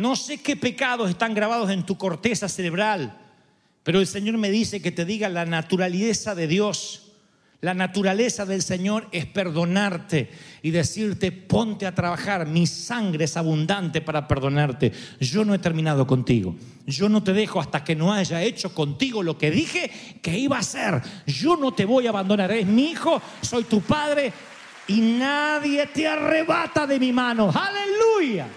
No 0.00 0.16
sé 0.16 0.38
qué 0.38 0.56
pecados 0.56 1.10
están 1.10 1.34
grabados 1.34 1.70
en 1.70 1.84
tu 1.84 1.98
corteza 1.98 2.48
cerebral, 2.48 3.18
pero 3.82 4.00
el 4.00 4.06
Señor 4.06 4.38
me 4.38 4.50
dice 4.50 4.80
que 4.80 4.90
te 4.90 5.04
diga 5.04 5.28
la 5.28 5.44
naturaleza 5.44 6.34
de 6.34 6.46
Dios. 6.46 7.12
La 7.60 7.74
naturaleza 7.74 8.46
del 8.46 8.62
Señor 8.62 9.06
es 9.12 9.26
perdonarte 9.26 10.30
y 10.62 10.70
decirte, 10.70 11.30
ponte 11.30 11.86
a 11.86 11.94
trabajar, 11.94 12.46
mi 12.46 12.66
sangre 12.66 13.26
es 13.26 13.36
abundante 13.36 14.00
para 14.00 14.26
perdonarte. 14.26 14.90
Yo 15.20 15.44
no 15.44 15.52
he 15.52 15.58
terminado 15.58 16.06
contigo. 16.06 16.56
Yo 16.86 17.10
no 17.10 17.22
te 17.22 17.34
dejo 17.34 17.60
hasta 17.60 17.84
que 17.84 17.94
no 17.94 18.14
haya 18.14 18.42
hecho 18.42 18.72
contigo 18.72 19.22
lo 19.22 19.36
que 19.36 19.50
dije 19.50 19.90
que 20.22 20.38
iba 20.38 20.56
a 20.56 20.60
hacer. 20.60 21.02
Yo 21.26 21.58
no 21.58 21.74
te 21.74 21.84
voy 21.84 22.06
a 22.06 22.10
abandonar. 22.10 22.50
Es 22.52 22.66
mi 22.66 22.92
hijo, 22.92 23.20
soy 23.42 23.64
tu 23.64 23.82
padre 23.82 24.32
y 24.88 24.98
nadie 24.98 25.86
te 25.88 26.08
arrebata 26.08 26.86
de 26.86 26.98
mi 26.98 27.12
mano. 27.12 27.52
Aleluya. 27.54 28.48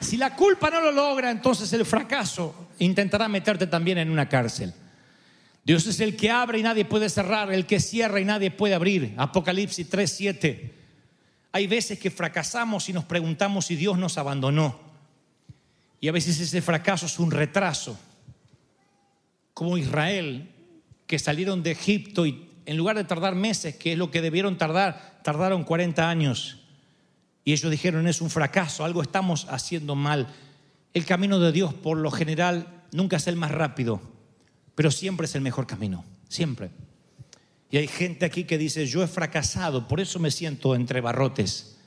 Si 0.00 0.16
la 0.16 0.34
culpa 0.36 0.70
no 0.70 0.80
lo 0.80 0.92
logra, 0.92 1.30
entonces 1.30 1.72
el 1.72 1.86
fracaso 1.86 2.68
intentará 2.78 3.28
meterte 3.28 3.66
también 3.66 3.98
en 3.98 4.10
una 4.10 4.28
cárcel. 4.28 4.72
Dios 5.64 5.86
es 5.86 5.98
el 6.00 6.16
que 6.16 6.30
abre 6.30 6.58
y 6.58 6.62
nadie 6.62 6.84
puede 6.84 7.08
cerrar, 7.08 7.52
el 7.52 7.66
que 7.66 7.80
cierra 7.80 8.20
y 8.20 8.24
nadie 8.24 8.50
puede 8.50 8.74
abrir. 8.74 9.14
Apocalipsis 9.16 9.88
3:7. 9.90 10.72
Hay 11.50 11.66
veces 11.66 11.98
que 11.98 12.10
fracasamos 12.10 12.88
y 12.88 12.92
nos 12.92 13.04
preguntamos 13.04 13.66
si 13.66 13.76
Dios 13.76 13.98
nos 13.98 14.18
abandonó. 14.18 14.78
Y 16.00 16.08
a 16.08 16.12
veces 16.12 16.38
ese 16.38 16.60
fracaso 16.60 17.06
es 17.06 17.18
un 17.18 17.30
retraso. 17.30 17.98
Como 19.54 19.78
Israel, 19.78 20.50
que 21.06 21.18
salieron 21.18 21.62
de 21.62 21.70
Egipto 21.72 22.26
y 22.26 22.48
en 22.66 22.76
lugar 22.76 22.96
de 22.96 23.04
tardar 23.04 23.34
meses, 23.34 23.76
que 23.76 23.92
es 23.92 23.98
lo 23.98 24.10
que 24.10 24.20
debieron 24.20 24.58
tardar, 24.58 25.20
tardaron 25.24 25.64
40 25.64 26.08
años. 26.08 26.65
Y 27.46 27.54
ellos 27.54 27.70
dijeron, 27.70 28.06
es 28.06 28.20
un 28.20 28.28
fracaso, 28.28 28.84
algo 28.84 29.00
estamos 29.00 29.46
haciendo 29.48 29.94
mal. 29.94 30.26
El 30.92 31.06
camino 31.06 31.38
de 31.38 31.52
Dios, 31.52 31.72
por 31.72 31.96
lo 31.96 32.10
general, 32.10 32.84
nunca 32.92 33.16
es 33.16 33.26
el 33.26 33.36
más 33.36 33.52
rápido 33.52 34.02
pero 34.76 34.90
siempre 34.90 35.24
es 35.24 35.34
el 35.34 35.40
mejor 35.40 35.66
camino, 35.66 36.04
siempre. 36.28 36.70
Y 37.70 37.78
hay 37.78 37.88
gente 37.88 38.24
aquí 38.24 38.44
que 38.44 38.58
dice, 38.58 38.86
yo 38.86 39.02
he 39.02 39.08
fracasado, 39.08 39.88
por 39.88 40.00
eso 40.00 40.20
me 40.20 40.30
siento 40.30 40.76
entre 40.76 41.00
barrotes, 41.00 41.78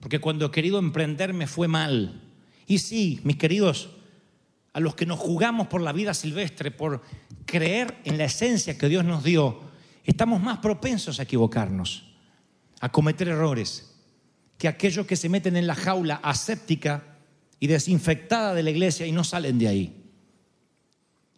porque 0.00 0.20
cuando 0.20 0.44
he 0.44 0.50
querido 0.50 0.78
emprender 0.78 1.32
me 1.32 1.46
fue 1.46 1.68
mal. 1.68 2.20
Y 2.66 2.78
sí, 2.78 3.20
mis 3.22 3.36
queridos, 3.36 3.90
a 4.72 4.80
los 4.80 4.96
que 4.96 5.06
nos 5.06 5.20
jugamos 5.20 5.68
por 5.68 5.80
la 5.80 5.92
vida 5.92 6.12
silvestre, 6.14 6.72
por 6.72 7.00
creer 7.46 7.98
en 8.04 8.18
la 8.18 8.24
esencia 8.24 8.76
que 8.76 8.88
Dios 8.88 9.04
nos 9.04 9.22
dio, 9.22 9.60
estamos 10.04 10.42
más 10.42 10.58
propensos 10.58 11.20
a 11.20 11.22
equivocarnos, 11.22 12.12
a 12.80 12.90
cometer 12.90 13.28
errores, 13.28 13.91
que 14.62 14.68
aquellos 14.68 15.06
que 15.06 15.16
se 15.16 15.28
meten 15.28 15.56
en 15.56 15.66
la 15.66 15.74
jaula 15.74 16.20
aséptica 16.22 17.02
y 17.58 17.66
desinfectada 17.66 18.54
de 18.54 18.62
la 18.62 18.70
iglesia 18.70 19.04
y 19.04 19.10
no 19.10 19.24
salen 19.24 19.58
de 19.58 19.66
ahí. 19.66 20.04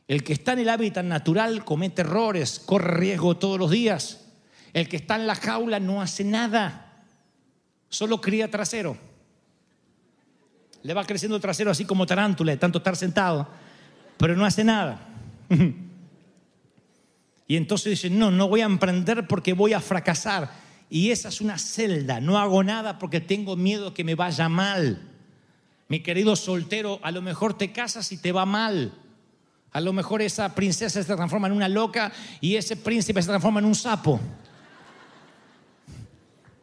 El 0.06 0.22
que 0.22 0.34
está 0.34 0.52
en 0.52 0.58
el 0.58 0.68
hábitat 0.68 1.06
natural 1.06 1.64
comete 1.64 2.02
errores, 2.02 2.58
corre 2.58 2.98
riesgo 2.98 3.38
todos 3.38 3.58
los 3.58 3.70
días. 3.70 4.26
El 4.74 4.90
que 4.90 4.98
está 4.98 5.16
en 5.16 5.26
la 5.26 5.36
jaula 5.36 5.80
no 5.80 6.02
hace 6.02 6.22
nada, 6.22 7.02
solo 7.88 8.20
cría 8.20 8.50
trasero. 8.50 8.98
Le 10.82 10.92
va 10.92 11.06
creciendo 11.06 11.40
trasero 11.40 11.70
así 11.70 11.86
como 11.86 12.04
tarántula, 12.04 12.52
de 12.52 12.58
tanto 12.58 12.76
estar 12.76 12.94
sentado, 12.94 13.48
pero 14.18 14.36
no 14.36 14.44
hace 14.44 14.64
nada. 14.64 15.00
Y 17.46 17.56
entonces 17.56 17.90
dice, 17.90 18.08
no, 18.08 18.30
no 18.30 18.48
voy 18.48 18.62
a 18.62 18.64
emprender 18.64 19.26
porque 19.26 19.52
voy 19.52 19.74
a 19.74 19.80
fracasar. 19.80 20.63
Y 20.90 21.10
esa 21.10 21.28
es 21.28 21.40
una 21.40 21.58
celda, 21.58 22.20
no 22.20 22.38
hago 22.38 22.62
nada 22.62 22.98
porque 22.98 23.20
tengo 23.20 23.56
miedo 23.56 23.94
que 23.94 24.04
me 24.04 24.14
vaya 24.14 24.48
mal. 24.48 25.00
Mi 25.88 26.00
querido 26.00 26.36
soltero, 26.36 27.00
a 27.02 27.10
lo 27.10 27.22
mejor 27.22 27.56
te 27.56 27.72
casas 27.72 28.10
y 28.12 28.16
te 28.16 28.32
va 28.32 28.46
mal. 28.46 28.92
A 29.72 29.80
lo 29.80 29.92
mejor 29.92 30.22
esa 30.22 30.54
princesa 30.54 31.02
se 31.02 31.14
transforma 31.14 31.48
en 31.48 31.52
una 31.52 31.68
loca 31.68 32.12
y 32.40 32.56
ese 32.56 32.76
príncipe 32.76 33.20
se 33.20 33.28
transforma 33.28 33.60
en 33.60 33.66
un 33.66 33.74
sapo. 33.74 34.20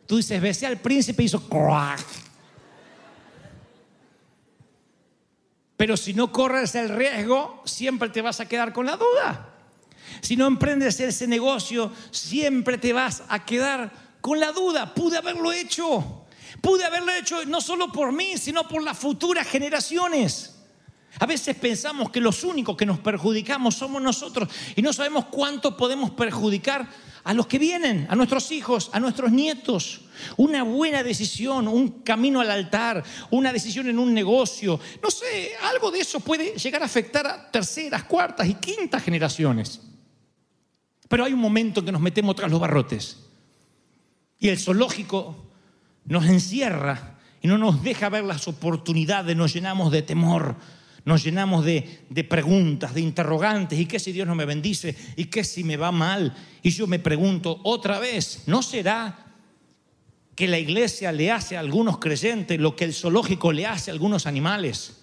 Tú 0.08 0.18
dices, 0.18 0.42
besé 0.42 0.66
al 0.66 0.78
príncipe 0.78 1.24
y 1.24 1.26
hizo 1.26 1.48
crack. 1.48 2.06
Pero 5.76 5.98
si 5.98 6.14
no 6.14 6.32
corres 6.32 6.76
el 6.76 6.90
riesgo, 6.90 7.62
siempre 7.66 8.10
te 8.10 8.22
vas 8.22 8.40
a 8.40 8.48
quedar 8.48 8.72
con 8.72 8.86
la 8.86 8.98
duda. 8.98 9.50
Si 10.22 10.36
no 10.36 10.46
emprendes 10.48 11.00
ese 11.00 11.28
negocio, 11.28 11.92
siempre 12.12 12.78
te 12.78 12.94
vas 12.94 13.24
a 13.28 13.44
quedar 13.46 13.92
con 14.22 14.40
la 14.40 14.52
duda. 14.52 14.94
Pude 14.94 15.18
haberlo 15.18 15.52
hecho. 15.52 16.26
Pude 16.62 16.86
haberlo 16.86 17.12
hecho 17.14 17.44
no 17.46 17.60
solo 17.60 17.92
por 17.92 18.12
mí, 18.12 18.38
sino 18.38 18.68
por 18.68 18.84
las 18.84 18.98
futuras 18.98 19.48
generaciones. 19.48 20.56
A 21.20 21.26
veces 21.26 21.56
pensamos 21.58 22.10
que 22.10 22.22
los 22.22 22.44
únicos 22.44 22.78
que 22.78 22.86
nos 22.86 23.00
perjudicamos 23.00 23.76
somos 23.76 24.02
nosotros 24.02 24.48
y 24.76 24.82
no 24.82 24.94
sabemos 24.94 25.26
cuánto 25.26 25.76
podemos 25.76 26.12
perjudicar 26.12 26.88
a 27.24 27.34
los 27.34 27.48
que 27.48 27.60
vienen, 27.60 28.08
a 28.10 28.16
nuestros 28.16 28.52
hijos, 28.52 28.90
a 28.94 29.00
nuestros 29.00 29.32
nietos. 29.32 30.02
Una 30.38 30.64
buena 30.64 31.04
decisión, 31.04 31.68
un 31.68 32.02
camino 32.02 32.40
al 32.40 32.50
altar, 32.50 33.04
una 33.30 33.52
decisión 33.52 33.88
en 33.90 34.00
un 34.00 34.14
negocio, 34.14 34.80
no 35.04 35.12
sé, 35.12 35.52
algo 35.64 35.92
de 35.92 36.00
eso 36.00 36.20
puede 36.20 36.58
llegar 36.58 36.82
a 36.82 36.86
afectar 36.86 37.28
a 37.28 37.52
terceras, 37.52 38.04
cuartas 38.06 38.48
y 38.48 38.56
quintas 38.56 39.04
generaciones. 39.04 39.82
Pero 41.10 41.26
hay 41.26 41.34
un 41.34 41.40
momento 41.40 41.82
en 41.82 41.88
que 41.88 41.92
nos 41.92 42.02
metemos 42.02 42.36
tras 42.36 42.50
los 42.50 42.60
barrotes 42.60 43.18
y 44.42 44.50
el 44.50 44.60
zoológico 44.60 45.38
nos 46.04 46.26
encierra 46.26 47.18
y 47.42 47.48
no 47.48 47.58
nos 47.58 47.82
deja 47.82 48.10
ver 48.10 48.26
las 48.26 48.50
oportunidades, 48.50 49.38
nos 49.38 49.54
llenamos 49.54 49.94
de 49.94 50.02
temor 50.02 50.58
nos 51.04 51.24
llenamos 51.24 51.66
de, 51.66 52.26
preguntas, 52.30 52.94
de 52.94 53.02
interrogantes. 53.02 53.80
¿Y 53.80 53.86
qué 53.86 54.00
si 54.00 54.12
Dios 54.12 54.28
no 54.28 54.36
me 54.36 54.46
bendice? 54.46 54.96
¿Y 55.16 55.26
qué 55.26 55.44
si 55.44 55.64
me 55.64 55.78
va 55.78 55.92
mal? 55.92 56.36
Y 56.62 56.70
yo 56.70 56.88
me 56.88 57.00
pregunto 57.00 57.60
otra 57.64 58.00
vez, 58.00 58.44
¿no 58.46 58.62
será 58.62 59.26
que 60.36 60.48
la 60.48 60.60
iglesia 60.60 61.12
le 61.12 61.32
hace 61.32 61.58
a 61.58 61.60
algunos 61.60 61.98
creyentes 61.98 62.60
lo 62.60 62.76
que 62.76 62.86
el 62.86 62.94
zoológico 62.94 63.52
le 63.52 63.66
hace 63.66 63.90
a 63.92 63.94
algunos 63.94 64.28
animales? 64.28 64.98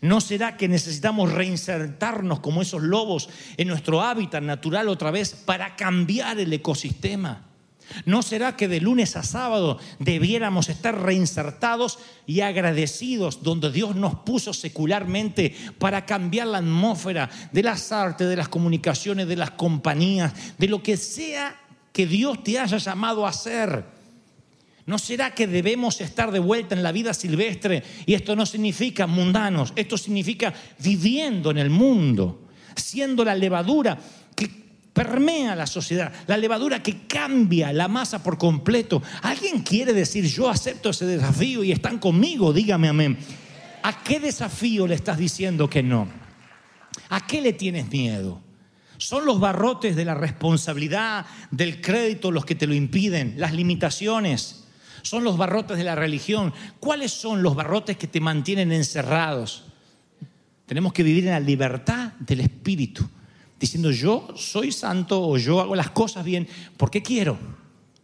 ¿No 0.00 0.20
será 0.20 0.56
que 0.56 0.68
necesitamos 0.68 1.32
reinsertarnos 1.32 2.40
como 2.40 2.62
esos 2.62 2.82
lobos 2.82 3.28
en 3.56 3.68
nuestro 3.68 4.02
hábitat 4.02 4.42
natural 4.42 4.88
otra 4.88 5.10
vez 5.10 5.34
para 5.34 5.76
cambiar 5.76 6.40
el 6.40 6.52
ecosistema? 6.52 7.51
¿No 8.04 8.22
será 8.22 8.56
que 8.56 8.68
de 8.68 8.80
lunes 8.80 9.16
a 9.16 9.22
sábado 9.22 9.78
debiéramos 9.98 10.68
estar 10.68 11.00
reinsertados 11.00 11.98
y 12.26 12.40
agradecidos 12.40 13.42
donde 13.42 13.70
Dios 13.70 13.96
nos 13.96 14.14
puso 14.16 14.52
secularmente 14.52 15.54
para 15.78 16.06
cambiar 16.06 16.48
la 16.48 16.58
atmósfera 16.58 17.30
de 17.52 17.62
las 17.62 17.92
artes, 17.92 18.28
de 18.28 18.36
las 18.36 18.48
comunicaciones, 18.48 19.28
de 19.28 19.36
las 19.36 19.52
compañías, 19.52 20.32
de 20.58 20.68
lo 20.68 20.82
que 20.82 20.96
sea 20.96 21.56
que 21.92 22.06
Dios 22.06 22.42
te 22.42 22.58
haya 22.58 22.78
llamado 22.78 23.26
a 23.26 23.30
hacer? 23.30 23.84
¿No 24.84 24.98
será 24.98 25.32
que 25.32 25.46
debemos 25.46 26.00
estar 26.00 26.32
de 26.32 26.40
vuelta 26.40 26.74
en 26.74 26.82
la 26.82 26.90
vida 26.90 27.14
silvestre? 27.14 27.84
Y 28.04 28.14
esto 28.14 28.34
no 28.34 28.44
significa 28.46 29.06
mundanos, 29.06 29.72
esto 29.76 29.96
significa 29.96 30.52
viviendo 30.80 31.50
en 31.52 31.58
el 31.58 31.70
mundo, 31.70 32.48
siendo 32.74 33.24
la 33.24 33.34
levadura 33.34 33.98
permea 35.02 35.56
la 35.56 35.66
sociedad, 35.66 36.12
la 36.28 36.36
levadura 36.36 36.82
que 36.82 37.06
cambia 37.06 37.72
la 37.72 37.88
masa 37.88 38.22
por 38.22 38.38
completo. 38.38 39.02
¿Alguien 39.22 39.62
quiere 39.62 39.92
decir, 39.92 40.24
yo 40.26 40.48
acepto 40.48 40.90
ese 40.90 41.06
desafío 41.06 41.64
y 41.64 41.72
están 41.72 41.98
conmigo? 41.98 42.52
Dígame 42.52 42.88
amén. 42.88 43.18
¿A 43.82 44.04
qué 44.04 44.20
desafío 44.20 44.86
le 44.86 44.94
estás 44.94 45.18
diciendo 45.18 45.68
que 45.68 45.82
no? 45.82 46.06
¿A 47.08 47.26
qué 47.26 47.40
le 47.40 47.52
tienes 47.52 47.90
miedo? 47.90 48.40
¿Son 48.96 49.26
los 49.26 49.40
barrotes 49.40 49.96
de 49.96 50.04
la 50.04 50.14
responsabilidad, 50.14 51.26
del 51.50 51.80
crédito 51.80 52.30
los 52.30 52.44
que 52.44 52.54
te 52.54 52.68
lo 52.68 52.74
impiden? 52.74 53.34
¿Las 53.38 53.52
limitaciones? 53.52 54.68
¿Son 55.02 55.24
los 55.24 55.36
barrotes 55.36 55.76
de 55.76 55.84
la 55.84 55.96
religión? 55.96 56.54
¿Cuáles 56.78 57.10
son 57.10 57.42
los 57.42 57.56
barrotes 57.56 57.96
que 57.96 58.06
te 58.06 58.20
mantienen 58.20 58.70
encerrados? 58.70 59.64
Tenemos 60.66 60.92
que 60.92 61.02
vivir 61.02 61.24
en 61.24 61.32
la 61.32 61.40
libertad 61.40 62.12
del 62.20 62.40
Espíritu 62.40 63.08
diciendo 63.62 63.92
yo 63.92 64.26
soy 64.34 64.72
santo 64.72 65.22
o 65.22 65.38
yo 65.38 65.60
hago 65.60 65.76
las 65.76 65.90
cosas 65.90 66.24
bien 66.24 66.48
porque 66.76 67.00
quiero, 67.00 67.38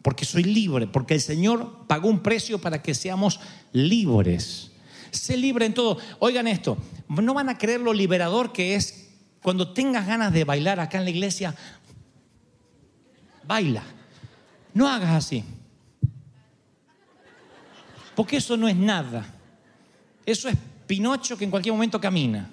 porque 0.02 0.24
soy 0.24 0.44
libre, 0.44 0.86
porque 0.86 1.14
el 1.14 1.20
Señor 1.20 1.84
pagó 1.88 2.08
un 2.08 2.20
precio 2.20 2.60
para 2.60 2.80
que 2.80 2.94
seamos 2.94 3.40
libres. 3.72 4.70
Sé 5.10 5.36
libre 5.36 5.66
en 5.66 5.74
todo. 5.74 5.98
Oigan 6.20 6.46
esto, 6.46 6.78
no 7.08 7.34
van 7.34 7.48
a 7.48 7.58
creer 7.58 7.80
lo 7.80 7.92
liberador 7.92 8.52
que 8.52 8.76
es 8.76 9.08
cuando 9.42 9.72
tengas 9.72 10.06
ganas 10.06 10.32
de 10.32 10.44
bailar 10.44 10.78
acá 10.78 10.98
en 10.98 11.04
la 11.04 11.10
iglesia, 11.10 11.52
baila. 13.44 13.82
No 14.74 14.88
hagas 14.88 15.10
así. 15.10 15.42
Porque 18.14 18.36
eso 18.36 18.56
no 18.56 18.68
es 18.68 18.76
nada. 18.76 19.26
Eso 20.24 20.48
es 20.48 20.56
Pinocho 20.86 21.36
que 21.36 21.44
en 21.44 21.50
cualquier 21.50 21.72
momento 21.72 22.00
camina. 22.00 22.48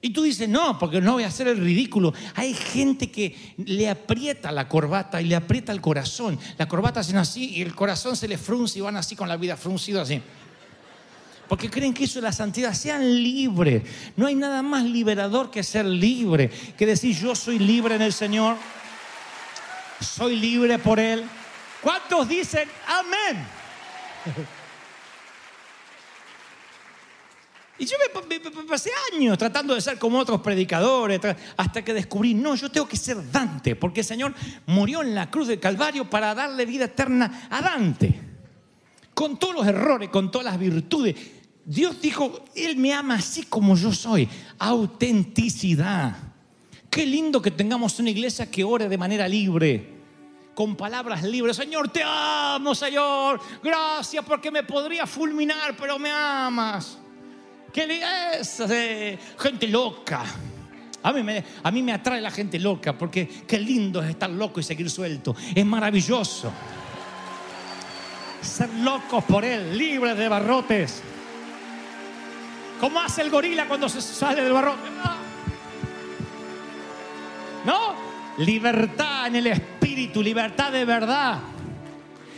Y 0.00 0.10
tú 0.10 0.22
dices, 0.22 0.48
no, 0.48 0.78
porque 0.78 1.00
no 1.00 1.14
voy 1.14 1.24
a 1.24 1.28
hacer 1.28 1.48
el 1.48 1.58
ridículo. 1.58 2.14
Hay 2.34 2.54
gente 2.54 3.10
que 3.10 3.54
le 3.56 3.88
aprieta 3.88 4.52
la 4.52 4.68
corbata 4.68 5.20
y 5.20 5.24
le 5.24 5.34
aprieta 5.34 5.72
el 5.72 5.80
corazón. 5.80 6.38
La 6.58 6.68
corbata 6.68 7.00
hacen 7.00 7.16
así 7.16 7.56
y 7.56 7.62
el 7.62 7.74
corazón 7.74 8.16
se 8.16 8.28
le 8.28 8.38
frunce 8.38 8.78
y 8.78 8.82
van 8.82 8.96
así 8.96 9.16
con 9.16 9.28
la 9.28 9.36
vida 9.36 9.56
fruncido 9.56 10.00
así. 10.00 10.22
Porque 11.48 11.70
creen 11.70 11.94
que 11.94 12.04
eso 12.04 12.18
es 12.18 12.22
la 12.22 12.32
santidad. 12.32 12.74
Sean 12.74 13.22
libres. 13.22 13.82
No 14.16 14.26
hay 14.26 14.34
nada 14.34 14.62
más 14.62 14.84
liberador 14.84 15.50
que 15.50 15.62
ser 15.62 15.86
libre. 15.86 16.50
Que 16.76 16.86
decir, 16.86 17.16
yo 17.16 17.34
soy 17.34 17.58
libre 17.58 17.94
en 17.96 18.02
el 18.02 18.12
Señor. 18.12 18.56
Soy 20.00 20.36
libre 20.36 20.78
por 20.78 21.00
Él. 21.00 21.24
¿Cuántos 21.82 22.28
dicen 22.28 22.68
amén? 22.86 23.46
Y 27.78 27.84
yo 27.84 27.96
me, 27.98 28.38
me- 28.38 28.50
me 28.50 28.62
pasé 28.62 28.90
años 29.12 29.36
tratando 29.36 29.74
de 29.74 29.80
ser 29.80 29.98
como 29.98 30.18
otros 30.18 30.40
predicadores, 30.40 31.20
hasta 31.56 31.84
que 31.84 31.92
descubrí, 31.92 32.32
no, 32.34 32.54
yo 32.54 32.70
tengo 32.70 32.88
que 32.88 32.96
ser 32.96 33.30
Dante, 33.30 33.76
porque 33.76 34.00
el 34.00 34.06
Señor 34.06 34.32
murió 34.66 35.02
en 35.02 35.14
la 35.14 35.30
cruz 35.30 35.48
del 35.48 35.60
Calvario 35.60 36.08
para 36.08 36.34
darle 36.34 36.64
vida 36.64 36.86
eterna 36.86 37.48
a 37.50 37.60
Dante. 37.60 38.20
Con 39.12 39.38
todos 39.38 39.54
los 39.54 39.66
errores, 39.66 40.08
con 40.10 40.30
todas 40.30 40.44
las 40.46 40.58
virtudes. 40.58 41.14
Dios 41.64 42.00
dijo, 42.00 42.44
Él 42.54 42.76
me 42.76 42.92
ama 42.94 43.14
así 43.16 43.42
como 43.44 43.74
yo 43.76 43.92
soy. 43.92 44.28
Autenticidad. 44.58 46.16
Qué 46.90 47.04
lindo 47.04 47.42
que 47.42 47.50
tengamos 47.50 47.98
una 47.98 48.10
iglesia 48.10 48.50
que 48.50 48.64
ore 48.64 48.88
de 48.88 48.96
manera 48.98 49.28
libre 49.28 49.94
con 50.54 50.76
palabras 50.76 51.22
libres. 51.22 51.56
Señor, 51.56 51.88
te 51.90 52.02
amo, 52.04 52.74
Señor. 52.74 53.40
Gracias 53.62 54.24
porque 54.24 54.50
me 54.50 54.62
podría 54.62 55.06
fulminar, 55.06 55.76
pero 55.76 55.98
me 55.98 56.10
amas. 56.10 56.98
¿Qué 57.76 57.86
le 57.86 58.00
es? 58.40 58.58
eh, 58.60 59.18
gente 59.38 59.68
loca. 59.68 60.24
A 61.02 61.12
mí, 61.12 61.22
me, 61.22 61.44
a 61.62 61.70
mí 61.70 61.82
me 61.82 61.92
atrae 61.92 62.22
la 62.22 62.30
gente 62.30 62.58
loca 62.58 62.96
porque 62.96 63.28
qué 63.46 63.58
lindo 63.58 64.02
es 64.02 64.08
estar 64.08 64.30
loco 64.30 64.60
y 64.60 64.62
seguir 64.62 64.88
suelto. 64.88 65.36
Es 65.54 65.66
maravilloso. 65.66 66.50
Ser 68.40 68.72
locos 68.76 69.22
por 69.24 69.44
Él, 69.44 69.76
libres 69.76 70.16
de 70.16 70.26
barrotes. 70.26 71.02
¿Cómo 72.80 72.98
hace 72.98 73.20
el 73.20 73.28
gorila 73.28 73.68
cuando 73.68 73.90
se 73.90 74.00
sale 74.00 74.40
del 74.40 74.54
barrote? 74.54 74.88
¿No? 77.66 77.94
Libertad 78.38 79.26
en 79.26 79.36
el 79.36 79.48
espíritu, 79.48 80.22
libertad 80.22 80.72
de 80.72 80.86
verdad. 80.86 81.40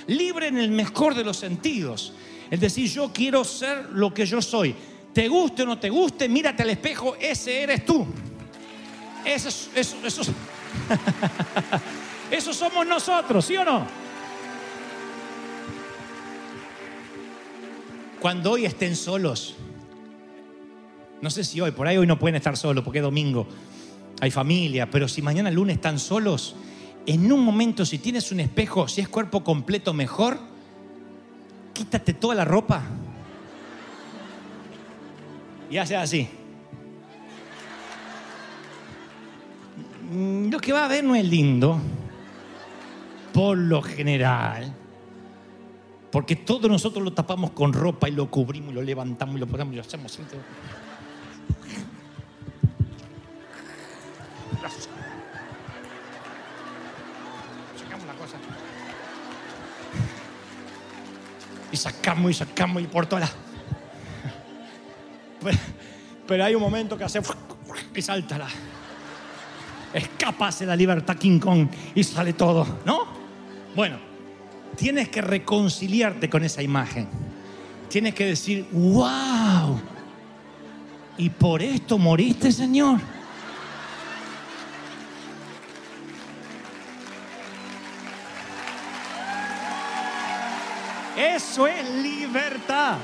Libre 0.09 0.49
en 0.49 0.59
el 0.59 0.73
mejor 0.73 1.15
de 1.15 1.23
los 1.23 1.37
sentidos. 1.37 2.13
Es 2.51 2.59
decir, 2.59 2.91
yo 2.91 3.13
quiero 3.13 3.45
ser 3.45 3.91
lo 3.93 4.13
que 4.13 4.27
yo 4.27 4.43
soy. 4.43 4.75
Te 5.13 5.27
guste 5.29 5.63
o 5.63 5.67
no 5.67 5.79
te 5.79 5.91
guste, 5.91 6.29
mírate 6.29 6.63
al 6.63 6.71
espejo, 6.71 7.17
ese 7.21 7.63
eres 7.63 7.85
tú. 7.85 8.07
Eso, 9.25 9.49
es- 9.49 9.71
eso, 9.75 9.97
eso, 10.05 10.23
es- 10.23 10.31
eso 12.31 12.53
somos 12.55 12.87
nosotros, 12.87 13.45
¿sí 13.45 13.57
o 13.57 13.65
no? 13.65 13.87
Cuando 18.21 18.53
hoy 18.53 18.65
estén 18.67 18.97
solos, 18.97 19.55
no 21.21 21.31
sé 21.31 21.45
si 21.45 21.61
hoy, 21.61 21.71
por 21.71 21.87
ahí 21.87 21.97
hoy 21.97 22.07
no 22.07 22.19
pueden 22.19 22.35
estar 22.37 22.57
solos 22.57 22.83
porque 22.85 22.99
es 22.99 23.03
domingo, 23.05 23.47
hay 24.21 24.31
familia, 24.31 24.91
pero 24.91 25.07
si 25.09 25.23
mañana 25.23 25.51
lunes 25.51 25.77
están 25.77 25.99
solos, 25.99 26.57
en 27.07 27.31
un 27.31 27.41
momento 27.45 27.87
si 27.87 27.99
tienes 27.99 28.33
un 28.33 28.41
espejo, 28.41 28.89
si 28.89 29.01
es 29.01 29.09
cuerpo 29.09 29.45
completo 29.45 29.95
mejor, 29.95 30.39
quítate 31.73 32.13
toda 32.13 32.35
la 32.35 32.45
ropa 32.45 32.83
y 35.71 35.77
hace 35.77 35.97
así. 35.97 36.29
Mm, 40.11 40.51
Lo 40.51 40.59
que 40.59 40.73
va 40.73 40.85
a 40.85 40.89
ver 40.89 41.05
no 41.05 41.15
es 41.15 41.25
lindo, 41.25 41.79
por 43.33 43.59
lo 43.59 43.83
general, 43.83 44.75
porque 46.11 46.37
todos 46.37 46.71
nosotros 46.71 47.05
lo 47.05 47.13
tapamos 47.13 47.51
con 47.51 47.73
ropa 47.73 48.09
y 48.09 48.13
lo 48.13 48.31
cubrimos 48.31 48.73
y 48.73 48.75
lo 48.75 48.83
levantamos 48.83 49.37
y 49.37 49.39
lo 49.39 49.47
ponemos 49.47 49.73
y 49.75 49.77
lo 49.77 49.83
hacemos. 49.83 50.19
Y 61.71 61.77
sacamos 61.77 62.31
y 62.31 62.35
sacamos 62.35 62.83
y 62.83 62.87
por 62.87 63.07
todas 63.07 63.29
las. 63.29 63.48
Pero, 66.27 66.45
hay 66.45 66.55
un 66.55 66.63
momento 66.63 66.97
que 66.97 67.05
hace 67.05 67.21
y 67.95 68.03
salta 68.03 68.39
la. 68.39 68.49
Escapa 69.93 70.49
hacia 70.49 70.67
la 70.67 70.77
libertad 70.77 71.17
King 71.17 71.39
Kong 71.39 71.69
y 71.95 72.05
sale 72.05 72.35
todo, 72.35 72.81
¿no? 72.85 73.07
Bueno, 73.75 73.97
tienes 74.77 75.09
que 75.09 75.23
reconciliarte 75.23 76.29
con 76.29 76.45
esa 76.45 76.63
imagen. 76.63 77.09
Tienes 77.89 78.15
que 78.15 78.27
decir, 78.27 78.69
wow. 78.71 79.81
¿Y 81.17 81.31
por 81.31 81.63
esto 81.63 81.97
moriste, 81.97 82.53
Señor? 82.53 83.01
Eso 91.17 91.67
es 91.67 91.91
libertad 92.03 92.99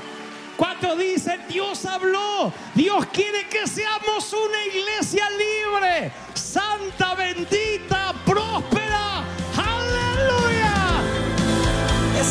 dice, 0.97 1.39
Dios 1.49 1.85
habló, 1.85 2.51
Dios 2.73 3.05
quiere 3.07 3.47
que 3.47 3.67
seamos 3.67 4.31
una 4.33 4.65
iglesia 4.65 5.27
libre, 5.31 6.11
santa, 6.33 7.15
bendita, 7.15 8.13
próspera. 8.25 9.23
Aleluya. 9.55 11.01
Es 12.19 12.27